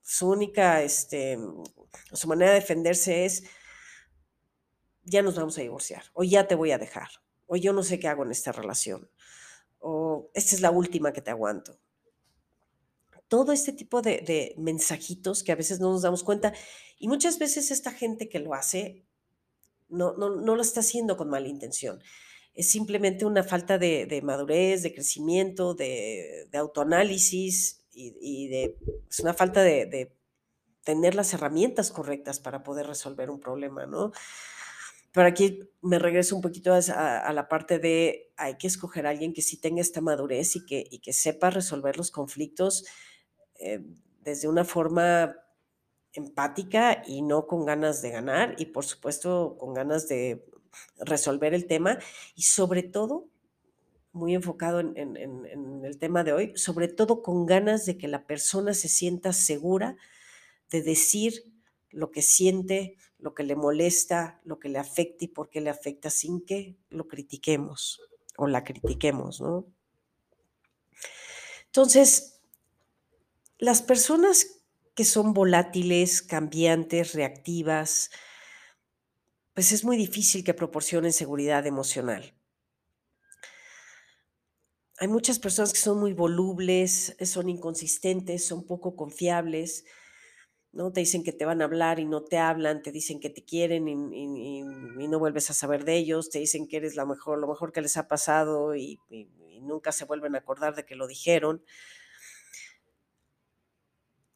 su 0.04 0.30
única, 0.30 0.82
este, 0.84 1.38
su 2.14 2.28
manera 2.28 2.52
de 2.54 2.60
defenderse 2.62 3.26
es 3.26 3.44
ya 5.10 5.22
nos 5.22 5.36
vamos 5.36 5.58
a 5.58 5.62
divorciar, 5.62 6.04
o 6.14 6.24
ya 6.24 6.48
te 6.48 6.56
voy 6.56 6.72
a 6.72 6.78
dejar, 6.78 7.10
o 7.48 7.56
yo 7.56 7.74
no 7.74 7.84
sé 7.84 8.00
qué 8.00 8.08
hago 8.08 8.24
en 8.24 8.32
esta 8.32 8.52
relación, 8.52 9.10
o 9.80 10.30
esta 10.34 10.56
es 10.56 10.62
la 10.62 10.72
última 10.72 11.14
que 11.14 11.22
te 11.22 11.32
aguanto. 11.32 11.80
Todo 13.28 13.52
este 13.52 13.74
tipo 13.74 14.02
de 14.02 14.56
mensajitos 14.58 15.44
que 15.44 15.52
a 15.52 15.56
veces 15.56 15.80
no 15.80 15.92
nos 15.92 16.02
damos 16.02 16.24
cuenta, 16.24 16.54
y 16.98 17.08
muchas 17.08 17.38
veces 17.40 17.72
esta 17.72 17.92
gente 17.92 18.28
que 18.28 18.40
lo 18.40 18.54
hace, 18.54 19.06
no 19.88 20.14
no 20.18 20.30
no 20.30 20.56
lo 20.56 20.62
está 20.62 20.82
haciendo 20.82 21.18
con 21.18 21.30
mala 21.30 21.48
intención. 21.48 22.02
Es 22.54 22.70
simplemente 22.70 23.26
una 23.26 23.44
falta 23.44 23.78
de 23.78 24.22
madurez, 24.24 24.84
de 24.84 24.94
crecimiento, 24.94 25.74
de 25.74 26.48
de 26.52 26.58
autoanálisis 26.58 27.86
y 27.92 28.16
y 28.20 28.48
de 28.48 28.78
es 29.10 29.20
una 29.20 29.34
falta 29.34 29.64
de 29.64 29.86
de 29.86 30.16
tener 30.84 31.16
las 31.16 31.34
herramientas 31.34 31.92
correctas 31.92 32.40
para 32.40 32.64
poder 32.64 32.88
resolver 32.88 33.30
un 33.30 33.40
problema, 33.40 33.86
¿no? 33.86 34.12
Pero 35.20 35.28
aquí 35.28 35.60
me 35.82 36.00
regreso 36.00 36.34
un 36.34 36.42
poquito 36.42 36.74
a 36.74 36.78
a 37.20 37.34
la 37.34 37.50
parte 37.50 37.78
de 37.78 38.32
hay 38.38 38.56
que 38.58 38.68
escoger 38.68 39.06
a 39.06 39.10
alguien 39.10 39.34
que 39.34 39.42
sí 39.42 39.58
tenga 39.60 39.82
esta 39.82 40.00
madurez 40.00 40.56
y 40.56 40.66
que 40.66 40.88
y 40.90 41.00
que 41.00 41.12
sepa 41.12 41.50
resolver 41.50 41.98
los 41.98 42.10
conflictos, 42.10 42.86
eh, 43.60 43.82
desde 44.22 44.48
una 44.48 44.64
forma 44.64 45.36
empática 46.14 47.04
y 47.06 47.22
no 47.22 47.48
con 47.48 47.66
ganas 47.66 48.02
de 48.02 48.12
ganar, 48.12 48.56
y 48.60 48.68
por 48.68 48.86
supuesto, 48.86 49.58
con 49.60 49.74
ganas 49.74 50.08
de 50.08 50.46
resolver 51.00 51.54
el 51.54 51.68
tema, 51.68 52.00
y 52.38 52.44
sobre 52.44 52.82
todo, 52.84 53.28
muy 54.14 54.36
enfocado 54.36 54.80
en 54.80 54.98
en 54.98 55.18
en 55.18 55.46
en 55.48 55.86
el 55.86 55.98
tema 56.00 56.24
de 56.24 56.34
hoy, 56.34 56.54
sobre 56.56 56.88
todo 56.88 57.22
con 57.24 57.46
ganas 57.46 57.86
de 57.86 57.98
que 57.98 58.08
la 58.08 58.26
persona 58.26 58.74
se 58.74 58.88
sienta 58.90 59.34
segura 59.34 59.98
de 60.72 60.82
decir 60.84 61.44
lo 61.92 62.12
que 62.12 62.22
siente, 62.22 62.98
lo 63.20 63.36
que 63.36 63.44
le 63.44 63.56
molesta, 63.56 64.42
lo 64.44 64.60
que 64.60 64.70
le 64.70 64.80
afecta 64.80 65.26
y 65.26 65.28
por 65.28 65.50
qué 65.50 65.62
le 65.62 65.70
afecta, 65.70 66.10
sin 66.10 66.44
que 66.46 66.78
lo 66.90 67.08
critiquemos 67.08 68.02
o 68.38 68.48
la 68.48 68.64
critiquemos, 68.64 69.42
¿no? 69.42 69.66
Entonces, 71.66 72.42
las 73.58 73.82
personas 73.82 74.64
que 74.96 75.06
son 75.06 75.34
volátiles, 75.34 76.22
cambiantes, 76.22 77.14
reactivas 77.14 78.10
pues 79.60 79.74
es 79.74 79.84
muy 79.84 79.98
difícil 79.98 80.46
que 80.46 80.54
proporcionen 80.54 81.12
seguridad 81.12 81.68
emocional. 81.68 82.34
Hay 85.00 85.10
muchas 85.10 85.38
personas 85.38 85.74
que 85.74 85.80
son 85.80 86.00
muy 86.00 86.14
volubles, 86.14 87.18
son 87.26 87.50
inconsistentes, 87.50 88.46
son 88.46 88.66
poco 88.66 88.96
confiables, 88.96 89.84
¿no? 90.72 90.92
Te 90.92 91.02
dicen 91.02 91.24
que 91.24 91.32
te 91.32 91.46
van 91.46 91.62
a 91.62 91.66
hablar 91.66 92.00
y 92.00 92.06
no 92.06 92.24
te 92.24 92.38
hablan, 92.38 92.82
te 92.82 92.92
dicen 92.92 93.20
que 93.20 93.30
te 93.30 93.44
quieren 93.44 93.88
y 93.88 93.94
y 93.94 94.60
y 95.00 95.08
no 95.08 95.20
vuelves 95.20 95.50
a 95.50 95.54
saber 95.54 95.86
de 95.86 95.98
ellos, 95.98 96.30
te 96.30 96.40
dicen 96.40 96.68
que 96.68 96.78
eres 96.78 96.96
la 96.96 97.06
mejor 97.06 97.40
lo 97.40 97.48
mejor 97.48 97.72
que 97.72 97.82
les 97.82 97.98
ha 97.98 98.08
pasado 98.08 98.76
y 98.76 99.00
nunca 99.62 99.92
se 99.92 100.06
vuelven 100.06 100.36
a 100.36 100.40
acordar 100.40 100.76
de 100.76 100.86
que 100.86 100.96
lo 100.96 101.08
dijeron. 101.08 101.64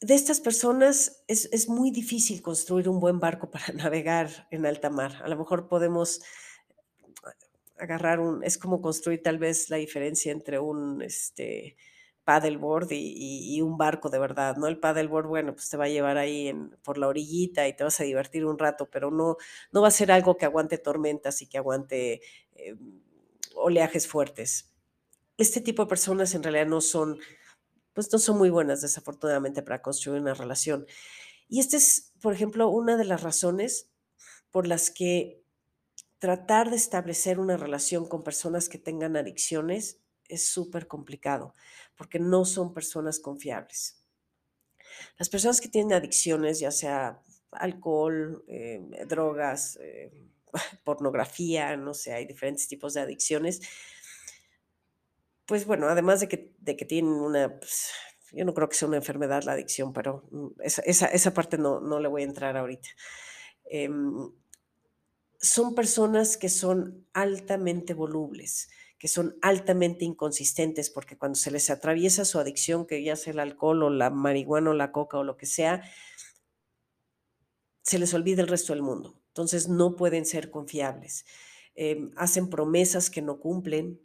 De 0.02 0.15
estas 0.15 0.39
personas 0.41 1.24
es 1.28 1.50
es 1.52 1.69
muy 1.69 1.91
difícil 1.91 2.41
construir 2.41 2.89
un 2.89 3.00
buen 3.00 3.19
barco 3.19 3.50
para 3.52 3.74
navegar 3.74 4.48
en 4.52 4.65
alta 4.65 4.89
mar. 4.89 5.22
A 5.24 5.28
lo 5.28 5.38
mejor 5.38 5.67
podemos 5.67 6.22
agarrar 7.78 8.19
un 8.19 8.43
es 8.43 8.58
como 8.58 8.82
construir 8.82 9.22
tal 9.22 9.38
vez 9.39 9.69
la 9.69 9.78
diferencia 9.78 10.32
entre 10.32 10.60
un, 10.60 11.02
este, 11.02 11.78
paddleboard 12.26 12.92
y 12.92 12.96
y 12.98 13.56
y 13.58 13.62
un 13.62 13.78
barco 13.78 14.10
de 14.10 14.20
verdad, 14.20 14.56
¿no? 14.58 14.68
El 14.68 14.80
paddleboard, 14.80 15.28
bueno, 15.28 15.54
pues 15.54 15.70
te 15.70 15.78
va 15.78 15.86
a 15.86 15.90
llevar 15.90 16.18
ahí 16.18 16.54
por 16.84 16.98
la 16.98 17.08
orillita 17.08 17.68
y 17.68 17.76
te 17.76 17.84
vas 17.84 18.00
a 18.00 18.04
divertir 18.06 18.46
un 18.46 18.58
rato, 18.60 18.90
pero 18.90 19.12
no 19.12 19.38
no 19.72 19.82
va 19.82 19.90
a 19.90 19.92
ser 19.92 20.12
algo 20.12 20.38
que 20.38 20.46
aguante 20.46 20.78
tormentas 20.78 21.42
y 21.42 21.48
que 21.48 21.58
aguante, 21.58 22.22
em, 22.56 23.02
oleajes 23.56 24.08
fuertes. 24.08 24.72
Este 25.38 25.62
tipo 25.62 25.84
de 25.84 25.90
personas 25.90 26.36
en 26.36 26.44
realidad 26.44 26.68
no 26.68 26.82
son, 26.82 27.20
pues, 27.94 28.12
no 28.14 28.20
son 28.20 28.38
muy 28.38 28.50
buenas, 28.50 28.82
desafortunadamente, 28.82 29.62
para 29.64 29.82
construir 29.82 30.22
una 30.22 30.34
relación. 30.34 30.86
Y 31.50 31.60
esta 31.62 31.78
es, 31.78 32.14
por 32.22 32.34
ejemplo, 32.34 32.70
una 32.70 32.98
de 32.98 33.06
las 33.06 33.24
razones 33.24 33.90
por 34.52 34.68
las 34.68 34.92
que 34.92 35.44
tratar 36.20 36.72
de 36.72 36.78
establecer 36.78 37.40
una 37.40 37.58
relación 37.58 38.08
con 38.08 38.24
personas 38.24 38.70
que 38.70 38.80
tengan 38.80 39.18
adicciones 39.18 40.00
es 40.36 40.48
supercomplicado, 40.50 41.56
porque 41.96 42.19
no 42.19 42.46
son 42.46 42.74
personas 42.74 43.19
confiables. 43.19 44.04
Las 45.17 45.30
personas 45.30 45.62
que 45.62 45.69
tienen 45.69 45.93
adicciones, 45.93 46.60
ya 46.60 46.72
sea 46.72 47.22
alcohol, 47.52 48.43
em, 48.48 48.91
drogas, 49.08 49.78
eh, 49.82 50.12
pornografía, 50.84 51.78
no 51.78 51.93
sé, 51.93 52.13
hay 52.13 52.26
diferentes 52.26 52.67
tipos 52.67 52.93
de 52.93 53.02
adicciones 53.02 53.62
pues 55.46 55.65
bueno, 55.65 55.88
además 55.89 56.19
de 56.22 56.28
que 56.28 56.54
de 56.60 56.78
que 56.78 56.86
tienen 56.86 57.12
una, 57.13 57.60
pues, 57.60 57.91
yo 58.32 58.46
no 58.46 58.54
creo 58.54 58.69
que 58.69 58.76
sea 58.76 58.88
una 58.88 58.98
enfermedad 58.98 59.43
la 59.43 59.54
adicción, 59.54 59.93
pero, 59.93 60.24
mm, 60.32 60.48
esa 60.62 60.82
esa 60.84 61.08
esa 61.08 61.34
parte 61.34 61.58
no 61.58 61.80
no 61.82 62.00
le 62.00 62.08
voy 62.08 62.22
a 62.24 62.26
entrar 62.26 62.58
ahorita. 62.58 62.89
Em, 63.65 64.32
son 65.39 65.76
personas 65.76 66.38
que 66.38 66.50
son 66.50 67.06
altamente 67.13 67.93
volubles, 67.93 68.69
que 69.04 69.10
son 69.10 69.38
altamente 69.42 70.06
inconsistentes 70.06 70.89
porque 70.89 71.18
cuando 71.18 71.36
se 71.36 71.52
les 71.52 71.70
atraviesa 71.70 72.24
su 72.24 72.39
adicción, 72.39 72.88
que 72.88 73.04
ya 73.04 73.18
sea 73.18 73.34
el 73.34 73.39
alcohol 73.39 73.84
o 73.84 73.89
la 73.89 74.10
marihuana 74.10 74.70
o 74.70 74.74
la 74.74 74.94
coca 74.94 75.18
o 75.18 75.26
lo 75.26 75.36
que 75.36 75.46
sea, 75.46 75.84
se 77.82 78.00
les 78.00 78.13
olvida 78.13 78.42
el 78.42 78.48
resto 78.48 78.72
del 78.72 78.82
mundo. 78.82 79.20
Entonces 79.28 79.68
no 79.68 79.98
pueden 79.98 80.26
ser 80.26 80.50
confiables. 80.50 81.26
Em, 81.76 82.12
hacen 82.16 82.50
promesas 82.50 83.10
que 83.10 83.22
no 83.22 83.42
cumplen, 83.42 84.00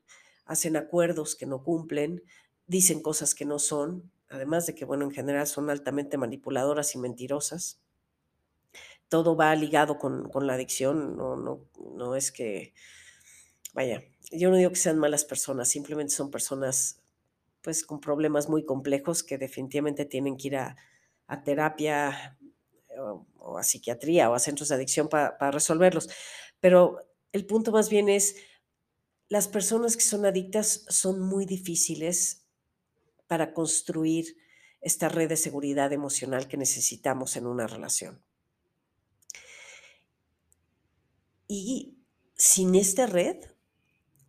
hacen 0.46 0.76
acuerdos 0.76 1.36
que 1.36 1.46
no 1.46 1.62
cumplen, 1.62 2.24
dicen 2.66 3.00
cosas 3.00 3.36
que 3.36 3.44
no 3.44 3.60
son, 3.60 4.10
además 4.28 4.66
de 4.66 4.74
que, 4.74 4.84
bueno, 4.84 5.04
en 5.04 5.12
general 5.12 5.46
son 5.46 5.70
altamente 5.70 6.18
manipuladoras 6.18 6.96
y 6.96 6.98
mentirosas. 6.98 7.80
Todo 9.08 9.36
va 9.36 9.54
ligado 9.54 9.96
con, 9.96 10.28
la 10.44 10.54
adicción, 10.54 11.16
no, 11.16 11.36
no, 11.36 11.68
no 11.94 12.16
es 12.16 12.32
que, 12.32 12.74
vaya, 13.74 14.02
yo 14.30 14.50
no 14.50 14.56
digo 14.56 14.70
que 14.70 14.76
sean 14.76 14.98
malas 14.98 15.24
personas, 15.24 15.68
simplemente 15.68 16.14
son 16.14 16.30
personas 16.30 17.00
pues 17.62 17.84
con 17.84 18.00
problemas 18.00 18.48
muy 18.48 18.64
complejos 18.64 19.22
que 19.22 19.38
definitivamente 19.38 20.04
tienen 20.04 20.36
que 20.36 20.48
ir 20.48 20.56
a, 20.56 20.76
terapia 21.44 22.38
o, 22.98 23.58
a 23.58 23.62
psiquiatría 23.62 24.30
o 24.30 24.34
a 24.34 24.38
centros 24.38 24.68
de 24.68 24.76
adicción 24.76 25.08
para 25.08 25.50
resolverlos. 25.50 26.08
Pero 26.60 27.06
el 27.32 27.46
punto 27.46 27.72
más 27.72 27.90
bien 27.90 28.08
es, 28.08 28.36
las 29.28 29.48
personas 29.48 29.96
que 29.96 30.02
son 30.02 30.24
adictas 30.24 30.84
son 30.88 31.20
muy 31.20 31.44
difíciles 31.44 32.46
para 33.26 33.52
construir 33.52 34.36
esta 34.80 35.08
red 35.08 35.28
de 35.28 35.36
seguridad 35.36 35.92
emocional 35.92 36.48
que 36.48 36.56
necesitamos 36.56 37.36
en 37.36 37.46
una 37.46 37.66
relación. 37.66 38.22
Y 41.46 41.98
sin 42.36 42.74
esta 42.74 43.06
red 43.06 43.36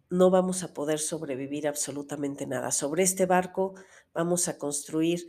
no 0.09 0.29
vamos 0.29 0.63
a 0.63 0.73
poder 0.73 0.99
sobrevivir 0.99 1.67
absolutamente 1.67 2.47
nada. 2.47 2.71
Sobre 2.71 3.03
este 3.03 3.25
barco 3.25 3.75
vamos 4.13 4.47
a 4.47 4.57
construir 4.57 5.27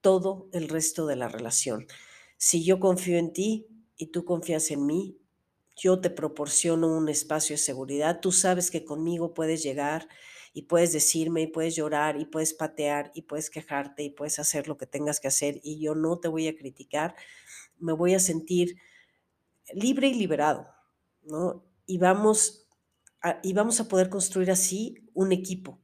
todo 0.00 0.48
el 0.52 0.68
resto 0.68 1.06
de 1.06 1.16
la 1.16 1.28
relación. 1.28 1.86
Si 2.38 2.64
yo 2.64 2.80
confío 2.80 3.18
en 3.18 3.32
ti 3.32 3.68
y 3.96 4.06
tú 4.06 4.24
confías 4.24 4.70
en 4.70 4.86
mí, 4.86 5.18
yo 5.76 6.00
te 6.00 6.10
proporciono 6.10 6.88
un 6.88 7.08
espacio 7.08 7.54
de 7.54 7.58
seguridad, 7.58 8.20
tú 8.20 8.32
sabes 8.32 8.70
que 8.70 8.84
conmigo 8.84 9.34
puedes 9.34 9.62
llegar 9.62 10.08
y 10.52 10.62
puedes 10.62 10.92
decirme 10.92 11.42
y 11.42 11.46
puedes 11.46 11.74
llorar 11.76 12.20
y 12.20 12.26
puedes 12.26 12.52
patear 12.52 13.10
y 13.14 13.22
puedes 13.22 13.48
quejarte 13.48 14.02
y 14.02 14.10
puedes 14.10 14.38
hacer 14.38 14.68
lo 14.68 14.76
que 14.76 14.86
tengas 14.86 15.18
que 15.18 15.28
hacer 15.28 15.60
y 15.62 15.80
yo 15.80 15.94
no 15.94 16.18
te 16.18 16.28
voy 16.28 16.46
a 16.48 16.56
criticar, 16.56 17.14
me 17.78 17.92
voy 17.92 18.14
a 18.14 18.20
sentir 18.20 18.76
libre 19.72 20.08
y 20.08 20.14
liberado, 20.14 20.68
¿no? 21.22 21.64
Y 21.86 21.98
vamos 21.98 22.61
y 23.42 23.52
vamos 23.52 23.80
a 23.80 23.88
poder 23.88 24.08
construir 24.08 24.50
así 24.50 25.08
un 25.14 25.32
equipo. 25.32 25.80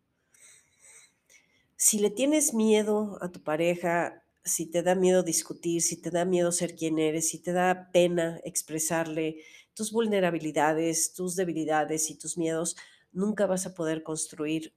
Si 1.77 1.99
le 1.99 2.11
tienes 2.11 2.55
miedo 2.55 3.19
a 3.21 3.31
tu 3.31 3.43
pareja, 3.43 4.25
si 4.45 4.67
te 4.67 4.83
da 4.83 4.95
miedo 4.95 5.23
discutir, 5.23 5.83
si 5.83 6.01
te 6.01 6.11
da 6.11 6.25
miedo 6.25 6.51
ser 6.51 6.75
quien 6.75 6.99
eres, 6.99 7.29
si 7.29 7.39
te 7.39 7.53
da 7.53 7.91
pena 7.93 8.41
expresarle 8.45 9.37
tus 9.75 9.93
vulnerabilidades, 9.93 11.13
tus 11.13 11.37
debilidades 11.37 12.11
y 12.11 12.19
tus 12.19 12.37
miedos, 12.37 12.77
nunca 13.13 13.47
vas 13.47 13.67
a 13.67 13.75
poder 13.75 14.03
construir 14.03 14.75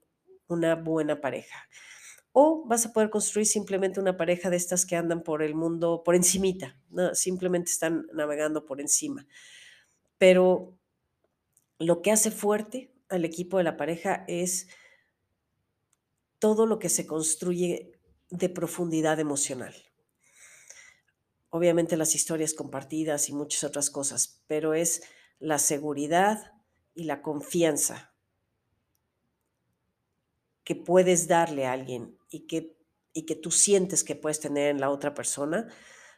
una 0.48 0.76
buena 0.76 1.22
pareja. 1.22 1.68
O 2.34 2.64
vas 2.68 2.86
a 2.86 2.94
poder 2.94 3.10
construir 3.10 3.48
simplemente 3.48 4.00
una 4.00 4.16
pareja 4.16 4.50
de 4.50 4.58
estas 4.58 4.86
que 4.86 4.96
andan 4.96 5.24
por 5.24 5.42
el 5.42 5.56
mundo 5.56 6.04
por 6.06 6.16
encimita, 6.16 6.78
¿no? 6.90 7.16
simplemente 7.16 7.72
están 7.72 8.08
navegando 8.14 8.66
por 8.66 8.80
encima. 8.80 9.26
Pero 10.18 10.78
lo 11.82 12.04
que 12.04 12.12
hace 12.12 12.30
fuerte 12.30 12.94
al 13.10 13.26
equipo 13.26 13.58
de 13.58 13.64
la 13.64 13.76
pareja 13.76 14.24
es 14.28 14.68
todo 16.38 16.68
lo 16.68 16.78
que 16.78 16.90
se 16.90 17.08
construye 17.08 18.00
de 18.30 18.50
profundidad 18.50 19.20
emocional. 19.20 19.74
Obviamente 21.50 21.98
las 21.98 22.14
historias 22.14 22.54
compartidas 22.54 23.30
y 23.30 23.34
muchas 23.34 23.64
otras 23.64 23.90
cosas, 23.90 24.44
pero 24.48 24.76
es 24.76 25.02
la 25.40 25.58
seguridad 25.58 26.54
y 26.94 27.06
la 27.06 27.24
confianza 27.24 28.14
que 30.64 30.76
puedes 30.76 31.28
darle 31.28 31.66
a 31.66 31.72
alguien 31.72 32.16
y 32.30 32.42
que, 32.42 32.78
y 33.12 33.26
que 33.26 33.36
tú 33.36 33.50
sientes 33.50 34.04
que 34.04 34.16
puedes 34.16 34.40
tener 34.40 34.70
en 34.70 34.80
la 34.80 34.92
otra 34.92 35.16
persona, 35.16 35.68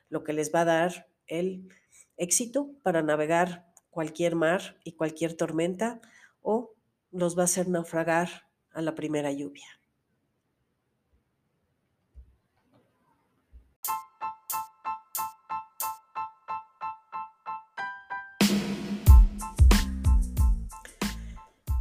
lo 0.10 0.26
que 0.26 0.34
les 0.34 0.54
va 0.54 0.62
a 0.62 0.65
dar 0.65 1.10
el 1.26 1.69
éxito 2.17 2.69
para 2.84 3.02
navegar 3.02 3.72
cualquier 3.93 4.36
mar 4.36 4.77
y 4.84 4.93
cualquier 4.93 5.36
tormenta 5.36 6.01
o 6.41 6.73
los 7.12 7.38
va 7.38 7.43
a 7.43 7.45
hacer 7.45 7.69
naufragar 7.69 8.47
a 8.73 8.82
la 8.82 8.95
primera 8.95 9.32
lluvia. 9.32 9.67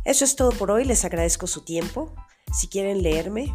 Eso 0.04 0.24
es 0.24 0.36
todo 0.36 0.50
por 0.50 0.70
hoy, 0.70 0.84
les 0.84 1.04
agradezco 1.04 1.46
su 1.46 1.64
tiempo. 1.64 2.14
Si 2.52 2.68
quieren 2.68 3.02
leerme, 3.02 3.54